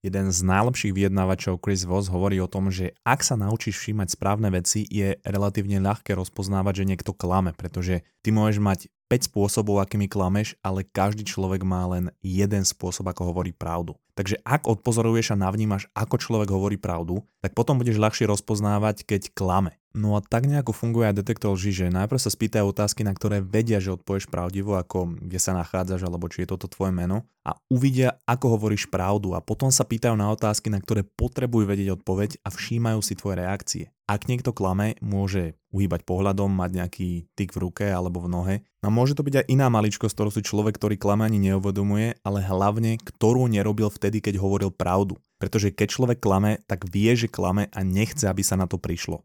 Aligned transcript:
Jeden 0.00 0.32
z 0.32 0.40
najlepších 0.48 0.96
vyjednávačov 0.96 1.60
Chris 1.60 1.84
Voss 1.84 2.08
hovorí 2.08 2.40
o 2.40 2.48
tom, 2.48 2.72
že 2.72 2.96
ak 3.04 3.20
sa 3.20 3.36
naučíš 3.36 3.76
všímať 3.76 4.16
správne 4.16 4.48
veci, 4.48 4.88
je 4.88 5.20
relatívne 5.28 5.76
ľahké 5.76 6.16
rozpoznávať, 6.16 6.80
že 6.80 6.88
niekto 6.88 7.12
klame, 7.12 7.52
pretože 7.52 8.00
ty 8.24 8.32
môžeš 8.32 8.64
mať 8.64 8.80
5 9.12 9.28
spôsobov, 9.28 9.76
akými 9.76 10.08
klameš, 10.08 10.56
ale 10.64 10.88
každý 10.88 11.28
človek 11.28 11.66
má 11.68 11.84
len 11.84 12.08
jeden 12.24 12.64
spôsob, 12.64 13.12
ako 13.12 13.28
hovorí 13.28 13.52
pravdu. 13.52 13.92
Takže 14.16 14.40
ak 14.40 14.70
odpozoruješ 14.70 15.36
a 15.36 15.40
navnímaš, 15.40 15.84
ako 15.92 16.16
človek 16.16 16.48
hovorí 16.48 16.80
pravdu, 16.80 17.20
tak 17.44 17.52
potom 17.52 17.76
budeš 17.76 18.00
ľahšie 18.00 18.24
rozpoznávať, 18.24 19.04
keď 19.04 19.36
klame. 19.36 19.79
No 19.90 20.14
a 20.14 20.22
tak 20.22 20.46
nejako 20.46 20.70
funguje 20.70 21.10
aj 21.10 21.18
detektor 21.18 21.50
lži, 21.58 21.74
že 21.74 21.86
najprv 21.90 22.22
sa 22.22 22.30
spýtajú 22.30 22.70
otázky, 22.70 23.02
na 23.02 23.10
ktoré 23.10 23.42
vedia, 23.42 23.82
že 23.82 23.98
odpovieš 23.98 24.30
pravdivo, 24.30 24.78
ako 24.78 25.18
kde 25.18 25.38
sa 25.42 25.50
nachádzaš, 25.50 26.06
alebo 26.06 26.30
či 26.30 26.46
je 26.46 26.54
toto 26.54 26.70
tvoje 26.70 26.94
meno 26.94 27.26
a 27.42 27.58
uvidia, 27.66 28.14
ako 28.28 28.54
hovoríš 28.54 28.86
pravdu 28.86 29.34
a 29.34 29.42
potom 29.42 29.72
sa 29.74 29.82
pýtajú 29.82 30.14
na 30.14 30.30
otázky, 30.30 30.70
na 30.70 30.78
ktoré 30.78 31.02
potrebujú 31.02 31.66
vedieť 31.66 31.98
odpoveď 31.98 32.38
a 32.46 32.54
všímajú 32.54 33.00
si 33.02 33.18
tvoje 33.18 33.42
reakcie. 33.42 33.84
Ak 34.06 34.30
niekto 34.30 34.54
klame, 34.54 34.94
môže 35.02 35.58
uhýbať 35.74 36.02
pohľadom, 36.06 36.50
mať 36.50 36.70
nejaký 36.82 37.08
tyk 37.34 37.54
v 37.54 37.62
ruke 37.62 37.86
alebo 37.86 38.18
v 38.22 38.30
nohe. 38.30 38.54
A 38.82 38.90
môže 38.90 39.14
to 39.14 39.22
byť 39.22 39.42
aj 39.42 39.48
iná 39.50 39.70
maličkosť, 39.70 40.14
ktorú 40.14 40.30
si 40.34 40.42
človek, 40.42 40.78
ktorý 40.78 40.98
klame 40.98 41.26
ani 41.26 41.38
neuvedomuje, 41.50 42.18
ale 42.26 42.42
hlavne, 42.42 42.98
ktorú 42.98 43.46
nerobil 43.46 43.86
vtedy, 43.86 44.18
keď 44.18 44.42
hovoril 44.42 44.74
pravdu. 44.74 45.18
Pretože 45.40 45.72
keď 45.72 45.88
človek 45.88 46.18
klame, 46.20 46.60
tak 46.68 46.84
vie, 46.84 47.16
že 47.16 47.24
klame 47.24 47.72
a 47.72 47.80
nechce, 47.80 48.28
aby 48.28 48.44
sa 48.44 48.60
na 48.60 48.68
to 48.68 48.76
prišlo. 48.76 49.24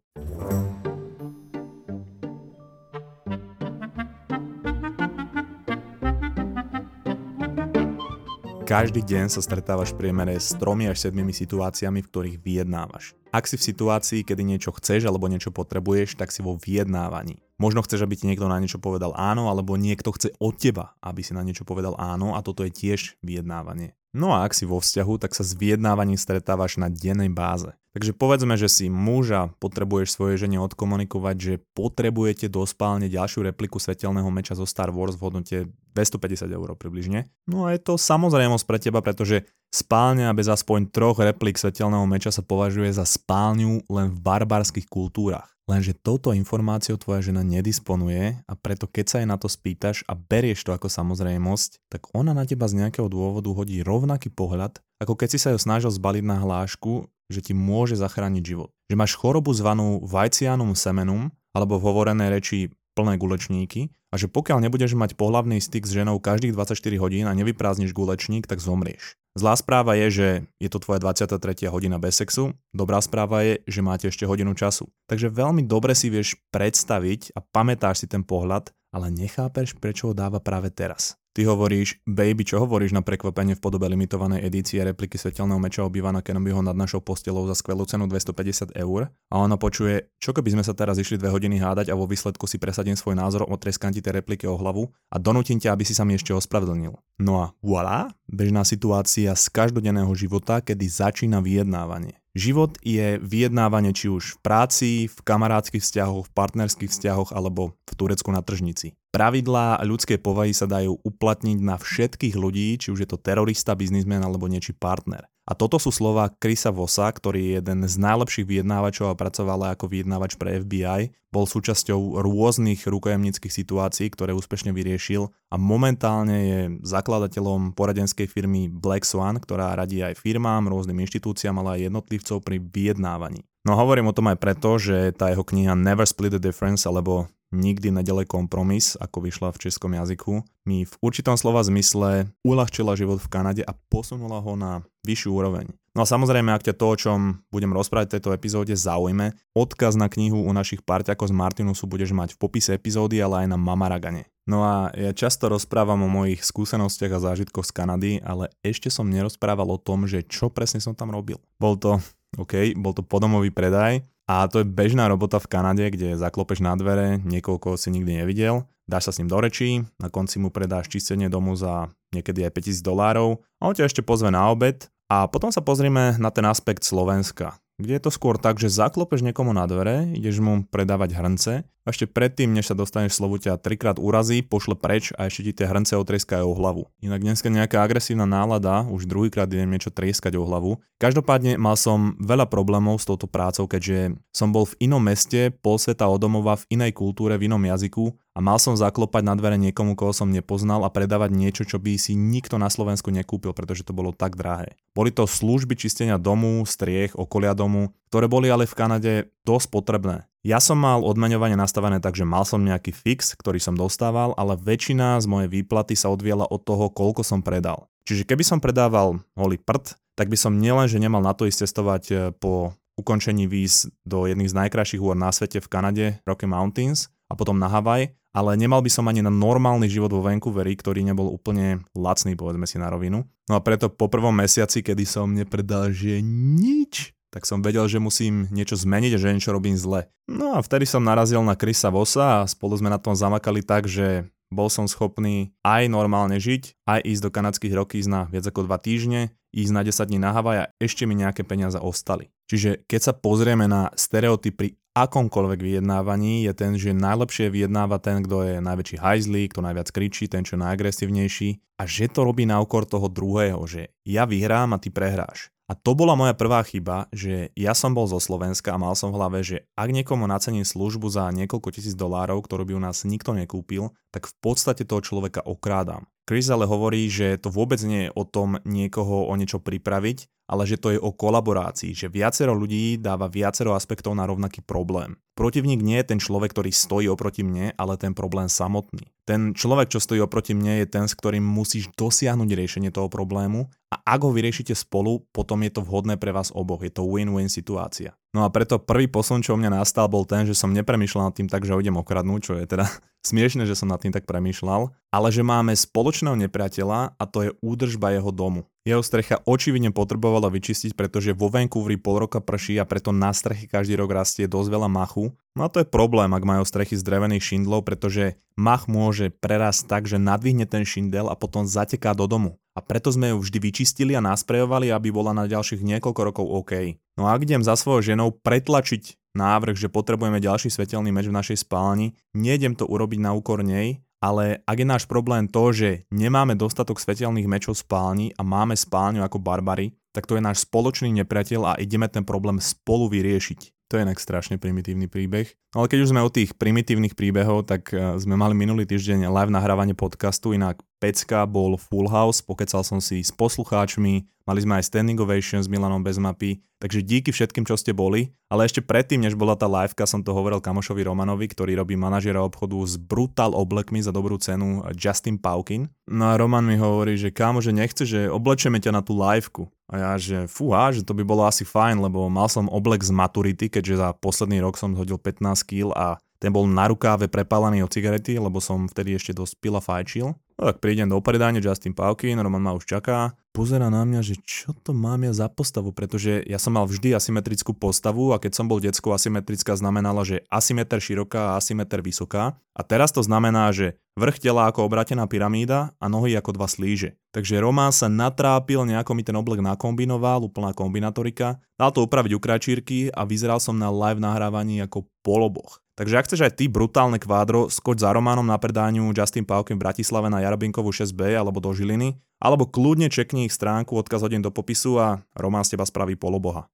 Každý 8.65 9.05
deň 9.05 9.29
sa 9.29 9.45
stretávaš 9.45 9.93
v 9.93 10.09
priemere 10.09 10.41
s 10.41 10.57
3 10.57 10.89
až 10.89 10.97
7 10.97 11.13
situáciami, 11.13 12.01
v 12.01 12.09
ktorých 12.09 12.37
vyjednávaš. 12.41 13.13
Ak 13.29 13.45
si 13.45 13.61
v 13.61 13.67
situácii, 13.67 14.25
kedy 14.25 14.41
niečo 14.41 14.73
chceš 14.73 15.05
alebo 15.05 15.29
niečo 15.29 15.53
potrebuješ, 15.53 16.17
tak 16.17 16.33
si 16.33 16.41
vo 16.41 16.57
vyjednávaní. 16.57 17.45
Možno 17.61 17.85
chceš, 17.85 18.07
aby 18.07 18.17
ti 18.17 18.25
niekto 18.25 18.49
na 18.49 18.57
niečo 18.57 18.81
povedal 18.81 19.13
áno, 19.13 19.53
alebo 19.53 19.77
niekto 19.77 20.09
chce 20.17 20.33
od 20.41 20.57
teba, 20.57 20.97
aby 21.05 21.21
si 21.21 21.37
na 21.37 21.45
niečo 21.45 21.61
povedal 21.61 21.93
áno 22.01 22.33
a 22.33 22.41
toto 22.41 22.65
je 22.65 22.73
tiež 22.73 23.21
vyjednávanie. 23.21 23.93
No 24.15 24.31
a 24.31 24.47
ak 24.47 24.55
si 24.55 24.63
vo 24.63 24.79
vzťahu, 24.79 25.19
tak 25.19 25.35
sa 25.35 25.43
s 25.43 25.51
vyjednávaním 25.59 26.15
stretávaš 26.15 26.79
na 26.79 26.87
dennej 26.87 27.27
báze. 27.27 27.75
Takže 27.95 28.11
povedzme, 28.11 28.59
že 28.59 28.67
si 28.67 28.91
muž 28.91 29.31
a 29.31 29.47
potrebuješ 29.55 30.19
svojej 30.19 30.35
žene 30.35 30.59
odkomunikovať, 30.59 31.35
že 31.39 31.53
potrebujete 31.71 32.51
do 32.51 32.67
spálne 32.67 33.07
ďalšiu 33.07 33.47
repliku 33.47 33.79
svetelného 33.79 34.27
meča 34.35 34.51
zo 34.51 34.67
Star 34.67 34.91
Wars 34.91 35.15
v 35.15 35.23
hodnote 35.23 35.57
250 35.95 36.51
eur 36.51 36.75
približne. 36.75 37.31
No 37.47 37.63
a 37.63 37.71
je 37.71 37.79
to 37.79 37.95
samozrejmosť 37.95 38.67
pre 38.67 38.83
teba, 38.83 38.99
pretože 38.99 39.47
spálňa 39.71 40.35
bez 40.35 40.51
aspoň 40.51 40.91
troch 40.91 41.23
replik 41.23 41.55
svetelného 41.55 42.03
meča 42.03 42.35
sa 42.35 42.43
považuje 42.43 42.91
za 42.91 43.07
spálňu 43.07 43.87
len 43.87 44.11
v 44.11 44.19
barbarských 44.19 44.91
kultúrach. 44.91 45.55
Lenže 45.65 45.97
touto 45.97 46.29
informáciou 46.29 46.99
tvoja 46.99 47.25
žena 47.25 47.41
nedisponuje 47.41 48.37
a 48.45 48.53
preto 48.53 48.85
keď 48.85 49.05
sa 49.07 49.17
jej 49.23 49.25
na 49.31 49.39
to 49.39 49.49
spýtaš 49.49 50.05
a 50.05 50.13
berieš 50.13 50.61
to 50.61 50.75
ako 50.75 50.91
samozrejmosť, 50.91 51.89
tak 51.89 52.05
ona 52.13 52.37
na 52.37 52.45
teba 52.45 52.69
z 52.69 52.85
nejakého 52.85 53.09
dôvodu 53.09 53.49
hodí 53.49 53.81
rovnaký 53.81 54.29
pohľad, 54.29 54.77
ako 55.01 55.17
keď 55.17 55.27
si 55.33 55.39
sa 55.41 55.49
ju 55.55 55.57
snažil 55.57 55.89
zbaliť 55.89 56.21
na 56.21 56.37
hlášku, 56.37 57.09
že 57.29 57.41
ti 57.41 57.53
môže 57.57 57.97
zachrániť 57.97 58.43
život. 58.43 58.69
Že 58.91 58.95
máš 58.99 59.13
chorobu 59.17 59.51
zvanú 59.53 60.01
vajcianum 60.05 60.77
semenum, 60.77 61.33
alebo 61.55 61.79
v 61.79 61.85
hovorenej 61.87 62.29
reči 62.35 62.59
plné 62.95 63.19
gulečníky 63.19 63.91
a 64.11 64.15
že 64.15 64.31
pokiaľ 64.31 64.63
nebudeš 64.63 64.95
mať 64.95 65.19
pohlavný 65.19 65.59
styk 65.59 65.83
s 65.83 65.91
ženou 65.91 66.23
každých 66.23 66.55
24 66.55 66.79
hodín 67.03 67.27
a 67.27 67.35
nevyprázdniš 67.35 67.91
gulečník, 67.91 68.47
tak 68.47 68.63
zomrieš. 68.63 69.19
Zlá 69.35 69.51
správa 69.59 69.99
je, 69.99 70.07
že 70.07 70.27
je 70.63 70.69
to 70.71 70.79
tvoja 70.79 71.03
23. 71.03 71.67
hodina 71.67 71.99
bez 71.99 72.15
sexu, 72.15 72.55
dobrá 72.71 73.03
správa 73.03 73.43
je, 73.43 73.59
že 73.67 73.83
máte 73.83 74.07
ešte 74.07 74.23
hodinu 74.23 74.55
času. 74.55 74.87
Takže 75.11 75.27
veľmi 75.27 75.67
dobre 75.67 75.91
si 75.91 76.07
vieš 76.07 76.39
predstaviť 76.55 77.35
a 77.35 77.43
pamätáš 77.43 78.03
si 78.03 78.07
ten 78.07 78.23
pohľad, 78.23 78.71
ale 78.95 79.11
nechápeš, 79.11 79.75
prečo 79.75 80.11
ho 80.11 80.13
dáva 80.15 80.39
práve 80.39 80.71
teraz. 80.71 81.19
Ty 81.35 81.51
hovoríš, 81.51 81.99
baby, 82.07 82.47
čo 82.47 82.63
hovoríš 82.63 82.95
na 82.95 83.03
prekvapenie 83.03 83.59
v 83.59 83.63
podobe 83.63 83.91
limitovanej 83.91 84.39
edície 84.47 84.79
repliky 84.79 85.19
svetelného 85.19 85.59
meča 85.59 85.83
obývaná 85.83 86.23
Kenobiho 86.23 86.63
nad 86.63 86.79
našou 86.79 87.03
postelou 87.03 87.43
za 87.43 87.59
skvelú 87.59 87.83
cenu 87.83 88.07
250 88.07 88.71
eur 88.71 89.11
a 89.11 89.35
ona 89.43 89.59
počuje, 89.59 90.07
čo 90.15 90.31
keby 90.31 90.55
sme 90.55 90.63
sa 90.63 90.71
teraz 90.71 90.95
išli 90.95 91.19
dve 91.19 91.35
hodiny 91.35 91.59
hádať 91.59 91.91
a 91.91 91.99
vo 91.99 92.07
výsledku 92.07 92.47
si 92.47 92.55
presadím 92.55 92.95
svoj 92.95 93.19
názor 93.19 93.43
o 93.43 93.55
treskanti 93.59 93.99
tej 93.99 94.23
repliky 94.23 94.47
o 94.47 94.55
hlavu 94.55 94.87
a 95.11 95.19
donútim 95.19 95.59
ťa, 95.59 95.75
aby 95.75 95.83
si 95.83 95.91
sa 95.91 96.07
mi 96.07 96.15
ešte 96.15 96.31
ospravedlnil. 96.31 96.95
No 97.19 97.33
a 97.43 97.45
voilà, 97.59 98.15
bežná 98.31 98.63
situácia 98.63 99.35
z 99.35 99.45
každodenného 99.51 100.15
života, 100.15 100.63
kedy 100.63 100.87
začína 100.87 101.43
vyjednávanie. 101.43 102.15
Život 102.35 102.75
je 102.83 103.15
vyjednávanie 103.23 103.95
či 103.95 104.11
už 104.11 104.35
v 104.35 104.39
práci, 104.43 104.91
v 105.07 105.17
kamarádskych 105.23 105.79
vzťahoch, 105.79 106.27
v 106.27 106.35
partnerských 106.35 106.91
vzťahoch 106.91 107.31
alebo 107.31 107.79
v 107.87 107.93
Turecku 107.95 108.27
na 108.27 108.43
tržnici. 108.43 108.91
Pravidlá 109.15 109.79
ľudskej 109.79 110.19
povahy 110.19 110.51
sa 110.51 110.67
dajú 110.67 110.99
uplatniť 110.99 111.57
na 111.63 111.79
všetkých 111.79 112.35
ľudí, 112.35 112.75
či 112.75 112.91
už 112.91 113.07
je 113.07 113.09
to 113.09 113.15
terorista, 113.15 113.71
biznismen 113.71 114.19
alebo 114.19 114.51
niečí 114.51 114.75
partner. 114.75 115.31
A 115.45 115.53
toto 115.53 115.77
sú 115.77 115.93
slova 115.93 116.33
Krisa 116.33 116.73
Vosa, 116.73 117.05
ktorý 117.05 117.37
je 117.37 117.51
jeden 117.61 117.85
z 117.85 117.95
najlepších 118.01 118.49
vyjednávačov 118.49 119.13
a 119.13 119.19
pracoval 119.19 119.77
ako 119.77 119.85
vyjednávač 119.85 120.41
pre 120.41 120.57
FBI. 120.65 121.13
Bol 121.29 121.45
súčasťou 121.45 122.17
rôznych 122.17 122.81
rukojemnických 122.89 123.53
situácií, 123.53 124.09
ktoré 124.09 124.33
úspešne 124.33 124.73
vyriešil 124.73 125.29
a 125.29 125.55
momentálne 125.61 126.37
je 126.41 126.59
zakladateľom 126.81 127.77
poradenskej 127.77 128.25
firmy 128.25 128.73
Black 128.73 129.05
Swan, 129.05 129.37
ktorá 129.37 129.77
radí 129.77 130.01
aj 130.01 130.17
firmám, 130.17 130.65
rôznym 130.65 130.97
inštitúciám, 131.05 131.61
ale 131.61 131.69
aj 131.77 131.93
jednotlivcov 131.93 132.37
pri 132.41 132.57
vyjednávaní. 132.57 133.45
No 133.69 133.77
hovorím 133.77 134.09
o 134.09 134.17
tom 134.17 134.29
aj 134.33 134.41
preto, 134.41 134.81
že 134.81 135.13
tá 135.13 135.29
jeho 135.29 135.45
kniha 135.45 135.77
Never 135.77 136.09
Split 136.09 136.33
the 136.33 136.41
Difference 136.41 136.89
alebo 136.89 137.29
nikdy 137.53 137.93
nedelej 137.93 138.25
kompromis, 138.25 138.97
ako 138.97 139.25
vyšla 139.25 139.53
v 139.53 139.61
českom 139.69 139.93
jazyku, 139.93 140.41
mi 140.65 140.85
v 140.85 140.93
určitom 141.01 141.37
slova 141.37 141.61
zmysle 141.61 142.29
uľahčila 142.41 142.97
život 142.97 143.21
v 143.21 143.31
Kanade 143.31 143.63
a 143.65 143.73
posunula 143.89 144.41
ho 144.41 144.53
na 144.57 144.81
vyššiu 145.05 145.29
úroveň. 145.31 145.69
No 145.95 146.03
a 146.03 146.09
samozrejme, 146.09 146.51
ak 146.51 146.65
ťa 146.67 146.75
to, 146.75 146.85
o 146.91 146.99
čom 146.99 147.19
budem 147.53 147.71
rozprávať 147.71 148.05
v 148.09 148.13
tejto 148.19 148.29
epizóde, 148.35 148.73
zaujme, 148.75 149.37
odkaz 149.55 149.95
na 149.95 150.11
knihu 150.11 150.43
u 150.43 150.51
našich 150.51 150.83
parťakov 150.83 151.31
z 151.31 151.37
Martinusu 151.37 151.87
budeš 151.87 152.11
mať 152.11 152.35
v 152.35 152.41
popise 152.41 152.75
epizódy, 152.75 153.23
ale 153.23 153.45
aj 153.45 153.55
na 153.55 153.57
Mamaragane. 153.61 154.27
No 154.45 154.61
a 154.61 154.91
ja 154.93 155.15
často 155.15 155.47
rozprávam 155.47 156.03
o 156.05 156.09
mojich 156.11 156.43
skúsenostiach 156.43 157.15
a 157.15 157.23
zážitkoch 157.31 157.65
z 157.65 157.71
Kanady, 157.71 158.11
ale 158.21 158.51
ešte 158.61 158.91
som 158.91 159.07
nerozprával 159.07 159.65
o 159.71 159.81
tom, 159.81 160.05
že 160.05 160.21
čo 160.21 160.51
presne 160.51 160.83
som 160.83 160.93
tam 160.93 161.09
robil. 161.15 161.39
Bol 161.57 161.79
to, 161.79 161.97
OK, 162.37 162.75
bol 162.77 162.93
to 162.93 163.01
podomový 163.01 163.49
predaj, 163.49 164.05
a 164.25 164.49
to 164.49 164.61
je 164.61 164.67
bežná 164.67 165.05
robota 165.05 165.37
v 165.37 165.49
Kanade, 165.49 165.85
kde 165.93 166.17
zaklopeš 166.17 166.57
na 166.57 166.73
dvere, 166.73 167.21
niekoľko 167.21 167.77
si 167.77 167.93
nikdy 167.93 168.25
nevidel, 168.25 168.65
dáš 168.89 169.09
sa 169.09 169.11
s 169.13 169.19
ním 169.21 169.29
do 169.29 169.37
rečí, 169.37 169.85
na 170.01 170.09
konci 170.09 170.41
mu 170.41 170.49
predáš 170.49 170.89
čistenie 170.89 171.29
domu 171.29 171.53
za 171.53 171.93
niekedy 172.09 172.41
aj 172.41 172.57
5000 172.57 172.81
dolárov 172.81 173.45
a 173.61 173.69
on 173.69 173.77
ťa 173.77 173.85
ešte 173.85 174.01
pozve 174.01 174.33
na 174.33 174.49
obed 174.49 174.89
a 175.11 175.29
potom 175.29 175.53
sa 175.53 175.61
pozrieme 175.61 176.17
na 176.17 176.29
ten 176.33 176.45
aspekt 176.49 176.81
Slovenska, 176.81 177.61
kde 177.75 177.99
je 177.99 178.03
to 178.07 178.11
skôr 178.11 178.39
tak, 178.39 178.55
že 178.55 178.71
zaklopeš 178.71 179.19
niekomu 179.19 179.51
na 179.51 179.67
dvere, 179.67 180.07
ideš 180.15 180.39
mu 180.39 180.63
predávať 180.63 181.11
hrnce 181.11 181.53
a 181.67 181.87
ešte 181.91 182.07
predtým, 182.07 182.55
než 182.55 182.71
sa 182.71 182.75
dostaneš 182.75 183.19
slovu, 183.19 183.35
ťa 183.35 183.59
trikrát 183.59 183.99
urazí, 183.99 184.39
pošle 184.41 184.79
preč 184.79 185.11
a 185.19 185.27
ešte 185.27 185.51
ti 185.51 185.51
tie 185.51 185.67
hrnce 185.67 185.99
otreskajú 185.99 186.47
o 186.47 186.55
hlavu. 186.55 186.87
Inak 187.03 187.21
dneska 187.21 187.51
nejaká 187.51 187.83
agresívna 187.83 188.23
nálada, 188.23 188.87
už 188.87 189.05
druhýkrát 189.05 189.51
idem 189.51 189.69
niečo 189.69 189.91
trieskať 189.91 190.39
o 190.39 190.47
hlavu. 190.47 190.79
Každopádne 191.03 191.59
mal 191.59 191.75
som 191.75 192.15
veľa 192.23 192.47
problémov 192.47 193.03
s 193.03 193.05
touto 193.05 193.27
prácou, 193.27 193.67
keďže 193.67 194.15
som 194.31 194.55
bol 194.55 194.65
v 194.65 194.89
inom 194.89 195.03
meste, 195.03 195.51
pol 195.59 195.75
sveta 195.75 196.07
od 196.07 196.17
domova, 196.17 196.55
v 196.55 196.79
inej 196.79 196.95
kultúre, 196.95 197.35
v 197.35 197.51
inom 197.51 197.61
jazyku 197.61 198.15
a 198.35 198.43
mal 198.43 198.59
som 198.59 198.75
zaklopať 198.75 199.23
na 199.23 199.31
dvere 199.39 199.55
niekomu, 199.55 199.95
koho 199.95 200.11
som 200.11 200.27
nepoznal 200.27 200.83
a 200.83 200.91
predávať 200.91 201.31
niečo, 201.31 201.63
čo 201.63 201.79
by 201.79 201.95
si 201.95 202.19
nikto 202.19 202.59
na 202.59 202.67
Slovensku 202.67 203.07
nekúpil, 203.07 203.55
pretože 203.55 203.87
to 203.87 203.95
bolo 203.95 204.11
tak 204.11 204.35
drahé. 204.35 204.75
Boli 204.91 205.15
to 205.15 205.23
služby 205.23 205.79
čistenia 205.79 206.19
domu, 206.19 206.67
striech, 206.67 207.15
okolia 207.15 207.55
domu, 207.55 207.95
ktoré 208.11 208.27
boli 208.27 208.51
ale 208.51 208.67
v 208.67 208.75
Kanade 208.75 209.13
dosť 209.47 209.71
potrebné. 209.71 210.27
Ja 210.45 210.59
som 210.59 210.77
mal 210.77 211.01
odmeňovanie 211.01 211.55
nastavené 211.57 212.03
tak, 212.03 212.19
že 212.19 212.27
mal 212.27 212.43
som 212.43 212.61
nejaký 212.61 212.93
fix, 212.93 213.33
ktorý 213.33 213.57
som 213.57 213.73
dostával, 213.73 214.35
ale 214.37 214.59
väčšina 214.59 215.17
z 215.17 215.25
mojej 215.25 215.49
výplaty 215.49 215.95
sa 215.97 216.11
odviela 216.11 216.45
od 216.45 216.61
toho, 216.61 216.91
koľko 216.91 217.25
som 217.25 217.41
predal. 217.41 217.87
Čiže 218.05 218.27
keby 218.27 218.45
som 218.45 218.61
predával 218.61 219.25
holý 219.33 219.57
prd, 219.57 219.97
tak 220.13 220.29
by 220.29 220.37
som 220.37 220.61
nielenže 220.61 221.01
nemal 221.01 221.23
na 221.23 221.33
to 221.33 221.49
ísť 221.49 221.65
cestovať 221.65 222.03
e, 222.11 222.15
po 222.37 222.77
ukončení 222.95 223.49
víz 223.49 223.89
do 224.05 224.29
jedných 224.29 224.53
z 224.53 224.57
najkrajších 224.61 225.01
hôr 225.01 225.17
na 225.17 225.33
svete 225.33 225.59
v 225.59 225.67
Kanade, 225.67 226.05
Rocky 226.23 226.47
Mountains, 226.47 227.11
a 227.29 227.33
potom 227.33 227.57
na 227.57 227.71
Havaj, 227.71 228.13
ale 228.35 228.51
nemal 228.59 228.83
by 228.83 228.91
som 228.91 229.07
ani 229.07 229.23
na 229.23 229.31
normálny 229.31 229.87
život 229.87 230.11
vo 230.11 230.19
Vancouveri, 230.19 230.75
ktorý 230.75 231.07
nebol 231.07 231.31
úplne 231.31 231.87
lacný, 231.95 232.35
povedzme 232.35 232.67
si 232.67 232.75
na 232.75 232.91
rovinu. 232.91 233.23
No 233.47 233.53
a 233.55 233.63
preto 233.63 233.87
po 233.87 234.11
prvom 234.11 234.35
mesiaci, 234.35 234.83
kedy 234.83 235.07
som 235.07 235.31
nepredal, 235.31 235.95
že 235.95 236.19
nič, 236.19 237.15
tak 237.31 237.47
som 237.47 237.63
vedel, 237.63 237.87
že 237.87 238.03
musím 238.03 238.51
niečo 238.51 238.75
zmeniť 238.75 239.11
a 239.15 239.21
že 239.21 239.31
niečo 239.31 239.55
robím 239.55 239.79
zle. 239.79 240.11
No 240.27 240.55
a 240.55 240.59
vtedy 240.59 240.83
som 240.83 241.03
narazil 241.03 241.39
na 241.43 241.55
Krisa 241.55 241.87
Vosa 241.91 242.43
a 242.43 242.47
spolu 242.47 242.75
sme 242.75 242.91
na 242.91 242.99
tom 242.99 243.15
zamakali 243.15 243.63
tak, 243.63 243.87
že 243.87 244.27
bol 244.53 244.71
som 244.71 244.85
schopný 244.87 245.51
aj 245.65 245.89
normálne 245.91 246.37
žiť, 246.37 246.87
aj 246.87 247.03
ísť 247.03 247.21
do 247.27 247.33
kanadských 247.33 247.73
rokýz 247.75 248.05
na 248.05 248.29
viac 248.31 248.45
ako 248.45 248.67
2 248.67 248.77
týždne, 248.79 249.21
ísť 249.55 249.71
na 249.73 249.81
10 249.83 250.07
dní 250.11 250.19
na 250.19 250.31
Havaj 250.35 250.57
a 250.59 250.69
ešte 250.79 251.07
mi 251.07 251.15
nejaké 251.15 251.43
peniaze 251.47 251.79
ostali. 251.79 252.31
Čiže 252.51 252.85
keď 252.85 253.01
sa 253.01 253.13
pozrieme 253.15 253.65
na 253.65 253.89
stereotypy 253.95 254.77
akomkoľvek 254.95 255.59
vyjednávaní, 255.59 256.47
je 256.47 256.53
ten, 256.55 256.79
že 256.79 256.95
najlepšie 256.95 257.51
vyjednáva 257.51 257.99
ten, 257.99 258.23
kto 258.23 258.47
je 258.47 258.55
najväčší 258.63 258.97
hajzlík, 259.03 259.51
kto 259.51 259.61
najviac 259.61 259.91
kričí, 259.91 260.31
ten, 260.31 260.47
čo 260.47 260.55
je 260.55 260.63
najagresívnejší 260.63 261.49
a 261.75 261.83
že 261.83 262.07
to 262.07 262.23
robí 262.23 262.47
na 262.47 262.63
úkor 262.63 262.87
toho 262.87 263.11
druhého, 263.11 263.59
že 263.67 263.91
ja 264.07 264.23
vyhrám 264.23 264.71
a 264.71 264.79
ty 264.79 264.87
prehráš. 264.87 265.51
A 265.65 265.73
to 265.73 265.97
bola 265.97 266.13
moja 266.13 266.37
prvá 266.37 266.61
chyba, 266.61 267.09
že 267.09 267.49
ja 267.57 267.73
som 267.73 267.97
bol 267.97 268.05
zo 268.05 268.21
Slovenska 268.21 268.69
a 268.69 268.77
mal 268.77 268.93
som 268.93 269.09
v 269.09 269.17
hlave, 269.17 269.41
že 269.41 269.57
ak 269.73 269.89
niekomu 269.89 270.29
nacením 270.29 270.61
službu 270.61 271.09
za 271.09 271.25
niekoľko 271.33 271.73
tisíc 271.73 271.97
dolárov, 271.97 272.45
ktorú 272.45 272.69
by 272.69 272.73
u 272.77 272.81
nás 272.85 273.01
nikto 273.01 273.33
nekúpil, 273.33 273.89
tak 274.13 274.29
v 274.29 274.33
podstate 274.45 274.85
toho 274.85 275.01
človeka 275.01 275.41
okrádam. 275.41 276.05
Chris 276.25 276.49
ale 276.49 276.65
hovorí, 276.65 277.05
že 277.05 277.37
to 277.37 277.53
vôbec 277.53 277.77
nie 277.85 278.09
je 278.09 278.13
o 278.17 278.25
tom 278.25 278.57
niekoho 278.65 279.29
o 279.29 279.33
niečo 279.37 279.61
pripraviť, 279.61 280.25
ale 280.49 280.65
že 280.65 280.77
to 280.77 280.93
je 280.93 280.99
o 281.01 281.13
kolaborácii, 281.13 281.93
že 281.93 282.09
viacero 282.09 282.53
ľudí 282.53 282.97
dáva 282.97 283.29
viacero 283.29 283.77
aspektov 283.77 284.17
na 284.17 284.25
rovnaký 284.25 284.65
problém. 284.65 285.17
Protivník 285.37 285.85
nie 285.85 286.01
je 286.01 286.09
ten 286.15 286.19
človek, 286.21 286.53
ktorý 286.53 286.73
stojí 286.73 287.05
oproti 287.09 287.45
mne, 287.45 287.77
ale 287.77 287.97
ten 288.01 288.17
problém 288.17 288.49
samotný. 288.49 289.05
Ten 289.25 289.53
človek, 289.53 289.93
čo 289.93 290.01
stojí 290.01 290.21
oproti 290.21 290.57
mne, 290.57 290.85
je 290.85 290.87
ten, 290.89 291.05
s 291.05 291.17
ktorým 291.17 291.45
musíš 291.45 291.89
dosiahnuť 291.93 292.49
riešenie 292.49 292.89
toho 292.89 293.09
problému 293.09 293.69
a 293.93 293.95
ak 294.01 294.19
ho 294.25 294.33
vyriešite 294.33 294.73
spolu, 294.73 295.25
potom 295.29 295.61
je 295.65 295.77
to 295.77 295.81
vhodné 295.85 296.17
pre 296.17 296.33
vás 296.33 296.49
oboch. 296.53 296.81
Je 296.81 296.93
to 296.93 297.05
win-win 297.05 297.49
situácia. 297.49 298.17
No 298.35 298.43
a 298.43 298.51
preto 298.51 298.83
prvý 298.83 299.07
posun, 299.07 299.39
čo 299.39 299.55
u 299.55 299.57
mňa 299.57 299.79
nastal, 299.79 300.11
bol 300.11 300.27
ten, 300.27 300.43
že 300.43 300.51
som 300.51 300.75
nepremýšľal 300.75 301.31
nad 301.31 301.35
tým 301.39 301.47
tak, 301.47 301.63
že 301.63 301.71
ho 301.71 301.79
idem 301.79 301.95
okradnúť, 301.95 302.41
čo 302.43 302.53
je 302.59 302.67
teda 302.67 302.83
smiešne, 303.31 303.63
že 303.63 303.79
som 303.79 303.87
nad 303.87 304.03
tým 304.03 304.11
tak 304.11 304.27
premýšľal, 304.27 304.91
ale 304.91 305.27
že 305.31 305.39
máme 305.39 305.71
spoločného 305.71 306.35
nepriateľa 306.43 307.15
a 307.15 307.23
to 307.23 307.47
je 307.47 307.55
údržba 307.63 308.11
jeho 308.11 308.35
domu. 308.35 308.67
Jeho 308.85 309.01
strecha 309.01 309.41
očividne 309.49 309.89
potrebovala 309.89 310.53
vyčistiť, 310.53 310.93
pretože 310.93 311.33
vo 311.33 311.49
Vancouveri 311.49 311.97
pol 311.97 312.21
roka 312.21 312.37
prší 312.37 312.77
a 312.77 312.85
preto 312.85 313.09
na 313.09 313.33
strechy 313.33 313.65
každý 313.65 313.97
rok 313.97 314.13
rastie 314.13 314.45
dosť 314.45 314.69
veľa 314.69 314.85
machu. 314.85 315.33
No 315.57 315.65
a 315.65 315.73
to 315.73 315.81
je 315.81 315.89
problém, 315.89 316.29
ak 316.29 316.45
majú 316.45 316.61
strechy 316.61 316.93
z 316.93 317.01
drevených 317.01 317.41
šindlov, 317.41 317.81
pretože 317.81 318.37
mach 318.53 318.85
môže 318.85 319.33
prerásť 319.33 319.89
tak, 319.89 320.05
že 320.05 320.21
nadvihne 320.21 320.69
ten 320.69 320.85
šindel 320.85 321.33
a 321.33 321.35
potom 321.35 321.65
zateká 321.65 322.13
do 322.13 322.29
domu. 322.29 322.61
A 322.77 322.85
preto 322.85 323.09
sme 323.09 323.33
ju 323.33 323.41
vždy 323.41 323.57
vyčistili 323.57 324.13
a 324.13 324.21
nasprejovali, 324.21 324.93
aby 324.93 325.09
bola 325.09 325.33
na 325.33 325.49
ďalších 325.49 325.81
niekoľko 325.81 326.21
rokov 326.21 326.45
OK. 326.45 327.01
No 327.17 327.25
a 327.25 327.33
ak 327.33 327.41
idem 327.41 327.65
za 327.65 327.73
svojou 327.73 328.05
ženou 328.05 328.37
pretlačiť 328.37 329.33
návrh, 329.33 329.81
že 329.81 329.89
potrebujeme 329.89 330.37
ďalší 330.37 330.69
svetelný 330.69 331.09
meč 331.09 331.25
v 331.25 331.33
našej 331.33 331.65
spálni, 331.65 332.13
nejdem 332.37 332.77
to 332.77 332.85
urobiť 332.85 333.17
na 333.17 333.33
úkor 333.33 333.65
nej, 333.65 334.05
ale 334.23 334.63
ak 334.63 334.77
je 334.79 334.87
náš 334.87 335.03
problém 335.05 335.51
to, 335.51 335.75
že 335.75 335.89
nemáme 336.09 336.55
dostatok 336.55 336.97
svetelných 336.97 337.49
mečov 337.49 337.75
spálni 337.75 338.31
a 338.39 338.41
máme 338.41 338.73
spálňu 338.73 339.21
ako 339.21 339.43
barbary, 339.43 339.93
tak 340.15 340.31
to 340.31 340.39
je 340.39 340.43
náš 340.43 340.63
spoločný 340.63 341.11
nepriateľ 341.23 341.61
a 341.75 341.79
ideme 341.83 342.07
ten 342.07 342.23
problém 342.23 342.63
spolu 342.63 343.11
vyriešiť. 343.11 343.74
To 343.93 344.01
je 344.01 344.05
inak 344.05 344.17
strašne 344.17 344.57
primitívny 344.57 345.05
príbeh. 345.05 345.53
Ale 345.77 345.85
keď 345.85 345.99
už 346.01 346.11
sme 346.15 346.25
o 346.25 346.33
tých 346.33 346.57
primitívnych 346.57 347.13
príbehov, 347.13 347.69
tak 347.69 347.93
e, 347.93 348.17
sme 348.17 348.33
mali 348.33 348.57
minulý 348.57 348.89
týždeň 348.89 349.29
live 349.29 349.53
nahrávanie 349.53 349.93
podcastu, 349.93 350.57
inak 350.57 350.81
Pecka 350.97 351.45
bol 351.45 351.77
Full 351.77 352.09
House, 352.09 352.41
pokecal 352.41 352.81
som 352.81 352.97
si 352.97 353.21
s 353.21 353.29
poslucháčmi, 353.29 354.25
mali 354.49 354.59
sme 354.65 354.81
aj 354.81 354.89
standing 354.89 355.21
ovation 355.21 355.61
s 355.61 355.69
Milanom 355.69 356.01
bez 356.01 356.17
mapy, 356.17 356.65
takže 356.81 357.05
díky 357.05 357.29
všetkým, 357.29 357.61
čo 357.61 357.77
ste 357.77 357.93
boli. 357.93 358.33
Ale 358.49 358.65
ešte 358.65 358.81
predtým, 358.81 359.21
než 359.21 359.37
bola 359.37 359.53
tá 359.53 359.69
liveka, 359.69 360.09
som 360.09 360.25
to 360.25 360.33
hovoril 360.33 360.63
kamošovi 360.65 361.05
Romanovi, 361.05 361.45
ktorý 361.45 361.77
robí 361.77 361.93
manažera 361.93 362.41
obchodu 362.41 362.81
s 362.89 362.97
Brutal 362.97 363.53
oblekmi 363.53 364.01
za 364.01 364.09
dobrú 364.09 364.41
cenu 364.41 364.81
Justin 364.97 365.37
Paukin. 365.37 365.93
No 366.09 366.33
a 366.33 366.39
Roman 366.41 366.65
mi 366.65 366.81
hovorí, 366.81 367.21
že 367.21 367.29
kámo, 367.29 367.61
že 367.61 367.69
nechce, 367.69 368.01
že 368.07 368.33
oblečeme 368.33 368.81
ťa 368.81 368.97
na 368.97 369.01
tú 369.05 369.13
liveku. 369.13 369.69
A 369.85 369.93
ja, 370.01 370.11
že 370.17 370.49
fúha, 370.49 370.89
že 370.89 371.05
to 371.05 371.13
by 371.13 371.21
bolo 371.21 371.45
asi 371.45 371.61
fajn, 371.61 372.01
lebo 372.01 372.25
mal 372.25 372.49
som 372.49 372.65
oblek 372.65 373.05
z 373.05 373.13
maturity, 373.13 373.69
keďže 373.69 374.01
za 374.01 374.09
posledný 374.17 374.57
rok 374.65 374.81
som 374.81 374.97
zhodil 374.97 375.21
15 375.21 375.61
kg 375.61 375.93
a 375.93 376.07
ten 376.41 376.49
bol 376.49 376.65
na 376.65 376.89
rukáve 376.89 377.29
prepálený 377.29 377.85
od 377.85 377.93
cigarety, 377.93 378.35
lebo 378.41 378.57
som 378.57 378.89
vtedy 378.89 379.13
ešte 379.13 379.37
dosť 379.37 379.53
pila 379.61 379.79
fajčil. 379.79 380.33
No 380.33 380.61
tak 380.61 380.81
prídem 380.81 381.09
do 381.09 381.21
predania, 381.21 381.61
Justin 381.61 381.93
Paukin, 381.93 382.41
Roman 382.41 382.63
ma 382.65 382.73
už 382.73 382.89
čaká. 382.89 383.37
Pozera 383.55 383.87
na 383.87 384.03
mňa, 384.03 384.19
že 384.19 384.35
čo 384.43 384.75
to 384.83 384.91
mám 384.91 385.23
ja 385.23 385.31
za 385.31 385.47
postavu, 385.47 385.95
pretože 385.95 386.43
ja 386.43 386.59
som 386.59 386.75
mal 386.75 386.83
vždy 386.83 387.15
asymetrickú 387.15 387.71
postavu 387.71 388.35
a 388.35 388.37
keď 388.37 388.51
som 388.51 388.67
bol 388.67 388.83
decko, 388.83 389.15
asymetrická 389.15 389.79
znamenala, 389.79 390.27
že 390.27 390.43
asymeter 390.51 390.99
široká 390.99 391.55
a 391.55 391.63
asymeter 391.63 392.03
vysoká. 392.03 392.59
A 392.75 392.83
teraz 392.83 393.15
to 393.15 393.23
znamená, 393.23 393.71
že 393.71 393.95
vrch 394.19 394.43
tela 394.43 394.67
ako 394.67 394.91
obratená 394.91 395.23
pyramída 395.23 395.95
a 396.03 396.11
nohy 396.11 396.35
ako 396.35 396.51
dva 396.51 396.67
slíže. 396.67 397.15
Takže 397.31 397.63
Román 397.63 397.95
sa 397.95 398.11
natrápil, 398.11 398.83
nejako 398.83 399.15
mi 399.15 399.23
ten 399.23 399.39
oblek 399.39 399.63
nakombinoval, 399.63 400.51
úplná 400.51 400.75
kombinatorika. 400.75 401.63
Dal 401.79 401.95
to 401.95 402.03
upraviť 402.03 402.35
u 402.35 402.43
kračírky 402.43 403.07
a 403.07 403.23
vyzeral 403.23 403.63
som 403.63 403.79
na 403.79 403.87
live 403.87 404.19
nahrávaní 404.19 404.83
ako 404.83 405.07
poloboch. 405.23 405.84
Takže 405.95 406.19
ak 406.19 406.27
chceš 406.27 406.43
aj 406.43 406.59
ty 406.59 406.67
brutálne 406.67 407.15
kvádro, 407.15 407.71
skoč 407.71 408.03
za 408.03 408.11
Románom 408.11 408.43
na 408.43 408.59
predáňu 408.59 409.15
Justin 409.15 409.47
Paukem 409.47 409.79
v 409.79 409.87
Bratislave 409.87 410.27
na 410.27 410.43
Jarabinkovú 410.43 410.91
6B 410.91 411.39
alebo 411.39 411.63
do 411.63 411.71
Žiliny, 411.71 412.19
alebo 412.35 412.67
kľudne 412.67 413.07
čekni 413.07 413.47
ich 413.47 413.55
stránku, 413.55 413.95
odkaz 413.95 414.19
hodím 414.19 414.43
do 414.43 414.51
popisu 414.51 414.99
a 414.99 415.23
Román 415.39 415.63
z 415.63 415.79
teba 415.79 415.87
spraví 415.87 416.19
poloboha. 416.19 416.67